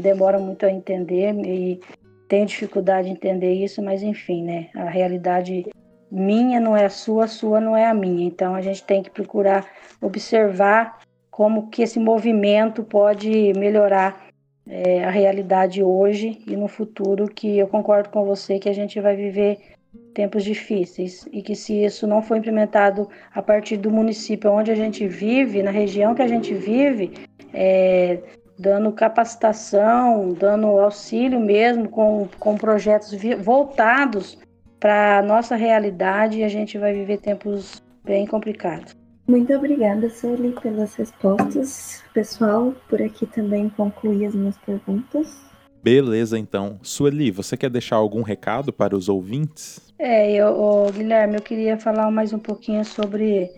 demora 0.00 0.38
muito 0.38 0.64
a 0.66 0.70
entender 0.70 1.34
e 1.44 1.80
tenho 2.28 2.46
dificuldade 2.46 3.08
de 3.08 3.14
entender 3.14 3.52
isso, 3.52 3.82
mas 3.82 4.02
enfim, 4.02 4.42
né? 4.42 4.68
A 4.74 4.88
realidade 4.88 5.66
minha 6.10 6.60
não 6.60 6.76
é 6.76 6.84
a 6.84 6.90
sua, 6.90 7.24
a 7.24 7.28
sua 7.28 7.60
não 7.60 7.76
é 7.76 7.86
a 7.86 7.94
minha. 7.94 8.26
Então 8.26 8.54
a 8.54 8.60
gente 8.60 8.82
tem 8.84 9.02
que 9.02 9.10
procurar 9.10 9.66
observar 10.00 11.00
como 11.30 11.68
que 11.68 11.82
esse 11.82 11.98
movimento 11.98 12.84
pode 12.84 13.52
melhorar 13.54 14.24
é, 14.66 15.04
a 15.04 15.10
realidade 15.10 15.82
hoje 15.82 16.40
e 16.46 16.56
no 16.56 16.68
futuro, 16.68 17.26
que 17.26 17.58
eu 17.58 17.66
concordo 17.66 18.08
com 18.08 18.24
você 18.24 18.58
que 18.58 18.68
a 18.68 18.72
gente 18.72 19.00
vai 19.00 19.16
viver 19.16 19.73
tempos 20.14 20.44
difíceis 20.44 21.28
e 21.32 21.42
que 21.42 21.54
se 21.54 21.84
isso 21.84 22.06
não 22.06 22.22
for 22.22 22.36
implementado 22.36 23.08
a 23.34 23.42
partir 23.42 23.76
do 23.76 23.90
município 23.90 24.50
onde 24.50 24.70
a 24.70 24.74
gente 24.74 25.06
vive, 25.06 25.62
na 25.62 25.70
região 25.70 26.14
que 26.14 26.22
a 26.22 26.28
gente 26.28 26.54
vive, 26.54 27.12
é, 27.52 28.20
dando 28.58 28.92
capacitação, 28.92 30.32
dando 30.32 30.66
auxílio 30.66 31.40
mesmo 31.40 31.88
com, 31.88 32.28
com 32.38 32.56
projetos 32.56 33.12
voltados 33.42 34.38
para 34.78 35.18
a 35.18 35.22
nossa 35.22 35.56
realidade, 35.56 36.42
a 36.42 36.48
gente 36.48 36.78
vai 36.78 36.92
viver 36.92 37.18
tempos 37.18 37.82
bem 38.04 38.26
complicados. 38.26 38.94
Muito 39.26 39.52
obrigada, 39.54 40.10
Sueli, 40.10 40.54
pelas 40.60 40.94
respostas. 40.94 42.04
Pessoal, 42.12 42.74
por 42.88 43.00
aqui 43.00 43.26
também 43.26 43.70
concluí 43.70 44.26
as 44.26 44.34
minhas 44.34 44.58
perguntas. 44.58 45.53
Beleza, 45.84 46.38
então. 46.38 46.80
Sueli, 46.82 47.30
você 47.30 47.58
quer 47.58 47.68
deixar 47.68 47.96
algum 47.96 48.22
recado 48.22 48.72
para 48.72 48.96
os 48.96 49.10
ouvintes? 49.10 49.92
É, 49.98 50.32
eu, 50.32 50.90
Guilherme, 50.90 51.34
eu 51.34 51.42
queria 51.42 51.78
falar 51.78 52.10
mais 52.10 52.32
um 52.32 52.38
pouquinho 52.38 52.82
sobre 52.86 53.50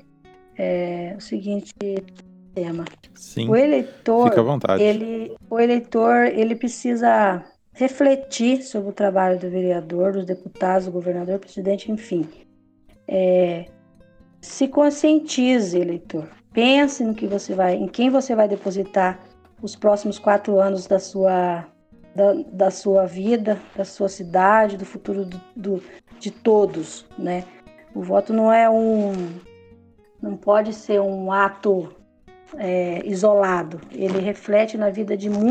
é, 0.59 1.15
o 1.17 1.21
seguinte 1.21 1.73
tema. 2.53 2.85
Sim. 3.15 3.49
O 3.49 3.55
eleitor, 3.55 4.29
fica 4.29 4.41
à 4.41 4.45
vontade. 4.45 4.83
Ele, 4.83 5.37
o 5.49 5.61
eleitor, 5.61 6.27
ele 6.27 6.57
precisa 6.57 7.45
refletir 7.73 8.61
sobre 8.65 8.91
o 8.91 8.93
trabalho 8.93 9.39
do 9.39 9.49
vereador, 9.49 10.15
dos 10.15 10.25
deputados, 10.25 10.87
do 10.87 10.91
governador, 10.91 11.39
presidente, 11.39 11.93
enfim. 11.93 12.27
É, 13.07 13.67
se 14.41 14.67
conscientize, 14.67 15.79
eleitor. 15.79 16.29
Pense 16.53 17.05
no 17.05 17.15
que 17.15 17.29
você 17.29 17.55
vai, 17.55 17.77
em 17.77 17.87
quem 17.87 18.11
você 18.11 18.35
vai 18.35 18.49
depositar 18.49 19.21
os 19.63 19.77
próximos 19.77 20.19
quatro 20.19 20.59
anos 20.59 20.89
da 20.89 20.99
sua, 20.99 21.65
da, 22.17 22.33
da 22.51 22.71
sua 22.71 23.05
vida, 23.05 23.61
da 23.77 23.85
sua 23.85 24.09
cidade, 24.09 24.79
do 24.79 24.87
futuro 24.87 25.27
do, 25.27 25.41
do, 25.55 25.83
de 26.19 26.31
todos, 26.31 27.05
né? 27.19 27.45
O 27.95 28.03
voto 28.03 28.33
não 28.33 28.51
é 28.51 28.69
um, 28.71 29.13
não 30.21 30.35
pode 30.35 30.73
ser 30.73 30.99
um 30.99 31.31
ato 31.31 31.95
é, 32.57 33.07
isolado. 33.07 33.81
Ele 33.93 34.19
reflete 34.19 34.79
na 34.79 34.89
vida 34.89 35.15
de 35.15 35.29
mu 35.29 35.51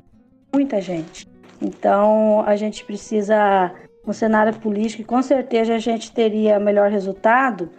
muita 0.52 0.82
gente. 0.82 1.28
Então 1.62 2.42
a 2.42 2.56
gente 2.56 2.84
precisa, 2.84 3.72
no 4.06 4.14
cenário 4.14 4.54
político, 4.60 5.04
com 5.04 5.22
certeza 5.22 5.76
a 5.76 5.80
gente 5.80 6.12
teria 6.12 6.60
melhor 6.60 6.90
resultado 6.90 7.70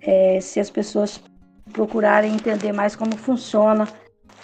é, 0.00 0.40
se 0.42 0.60
as 0.60 0.68
pessoas 0.68 1.22
procurarem 1.72 2.34
entender 2.34 2.72
mais 2.72 2.94
como 2.94 3.16
funciona 3.16 3.88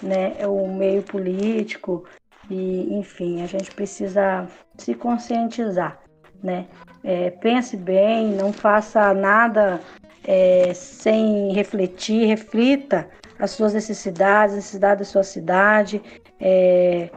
né, 0.03 0.35
o 0.47 0.67
meio 0.67 1.03
político 1.03 2.05
e, 2.51 2.95
enfim, 2.95 3.43
a 3.43 3.47
gente 3.47 3.71
precisa 3.73 4.47
se 4.77 4.95
conscientizar, 4.95 5.99
né? 6.43 6.67
É, 7.05 7.31
pense 7.31 7.77
bem, 7.77 8.33
não 8.33 8.53
faça 8.53 9.13
nada 9.13 9.81
é, 10.25 10.73
sem 10.75 11.53
refletir, 11.53 12.27
reflita 12.27 13.09
as 13.39 13.51
suas 13.51 13.75
necessidades, 13.75 14.55
necessidade 14.55 15.01
da 15.01 15.05
sua 15.05 15.25
cidade, 15.25 16.01
é, 16.39 17.11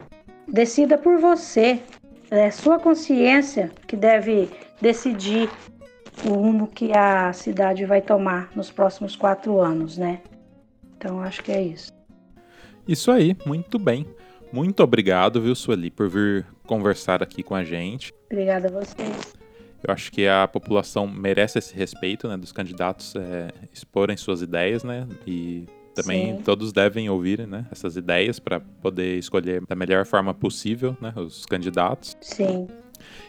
decida 0.48 0.98
por 0.98 1.18
você, 1.18 1.80
é 2.30 2.50
sua 2.50 2.78
consciência 2.78 3.70
que 3.86 3.96
deve 3.96 4.50
decidir 4.80 5.48
o 6.24 6.30
rumo 6.30 6.66
que 6.66 6.96
a 6.96 7.32
cidade 7.32 7.84
vai 7.84 8.00
tomar 8.00 8.50
nos 8.56 8.70
próximos 8.70 9.14
quatro 9.14 9.60
anos, 9.60 9.98
né? 9.98 10.20
Então 10.96 11.20
acho 11.20 11.42
que 11.42 11.52
é 11.52 11.62
isso. 11.62 11.92
Isso 12.88 13.10
aí, 13.10 13.36
muito 13.44 13.78
bem. 13.78 14.06
Muito 14.56 14.82
obrigado, 14.82 15.38
viu, 15.38 15.54
Sueli, 15.54 15.90
por 15.90 16.08
vir 16.08 16.46
conversar 16.66 17.22
aqui 17.22 17.42
com 17.42 17.54
a 17.54 17.62
gente. 17.62 18.10
Obrigada 18.32 18.68
a 18.68 18.70
vocês. 18.70 19.34
Eu 19.86 19.92
acho 19.92 20.10
que 20.10 20.26
a 20.26 20.48
população 20.48 21.06
merece 21.06 21.58
esse 21.58 21.76
respeito, 21.76 22.26
né, 22.26 22.38
dos 22.38 22.52
candidatos 22.52 23.14
é, 23.16 23.50
exporem 23.70 24.16
suas 24.16 24.40
ideias, 24.40 24.82
né, 24.82 25.06
e 25.26 25.66
também 25.94 26.38
Sim. 26.38 26.42
todos 26.42 26.72
devem 26.72 27.10
ouvir, 27.10 27.46
né, 27.46 27.66
essas 27.70 27.98
ideias 27.98 28.38
para 28.38 28.58
poder 28.58 29.18
escolher 29.18 29.62
da 29.68 29.76
melhor 29.76 30.06
forma 30.06 30.32
possível, 30.32 30.96
né, 31.02 31.12
os 31.14 31.44
candidatos. 31.44 32.16
Sim. 32.22 32.66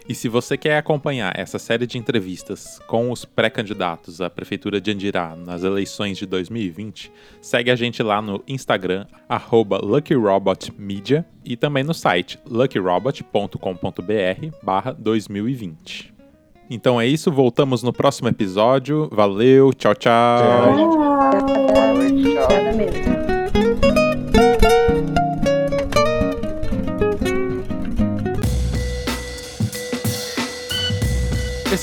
E 0.09 0.15
se 0.15 0.29
você 0.29 0.57
quer 0.57 0.77
acompanhar 0.77 1.37
essa 1.37 1.59
série 1.59 1.85
de 1.85 1.97
entrevistas 1.97 2.79
com 2.87 3.11
os 3.11 3.25
pré-candidatos 3.25 4.21
à 4.21 4.29
Prefeitura 4.29 4.79
de 4.79 4.91
Andirá 4.91 5.35
nas 5.35 5.63
eleições 5.63 6.17
de 6.17 6.25
2020, 6.25 7.11
segue 7.41 7.69
a 7.69 7.75
gente 7.75 8.01
lá 8.01 8.21
no 8.21 8.41
Instagram, 8.47 9.05
LuckyRobotMedia, 9.83 11.25
e 11.43 11.57
também 11.57 11.83
no 11.83 11.93
site 11.93 12.39
luckyrobot.com.br 12.45 14.55
barra 14.63 14.93
2020. 14.93 16.15
Então 16.69 16.99
é 16.99 17.07
isso, 17.07 17.31
voltamos 17.31 17.81
no 17.81 17.93
próximo 17.93 18.27
episódio. 18.27 19.07
Valeu, 19.11 19.73
tchau, 19.73 19.95
tchau. 19.95 20.39
Tchau, 20.39 20.91
tchau. 20.91 22.33
tchau. 22.33 22.47
tchau. 23.03 23.16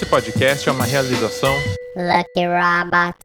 Esse 0.04 0.10
podcast 0.10 0.68
é 0.68 0.72
uma 0.72 0.84
realização 0.84 1.54
Lucky 1.96 2.46
Robot. 2.46 3.16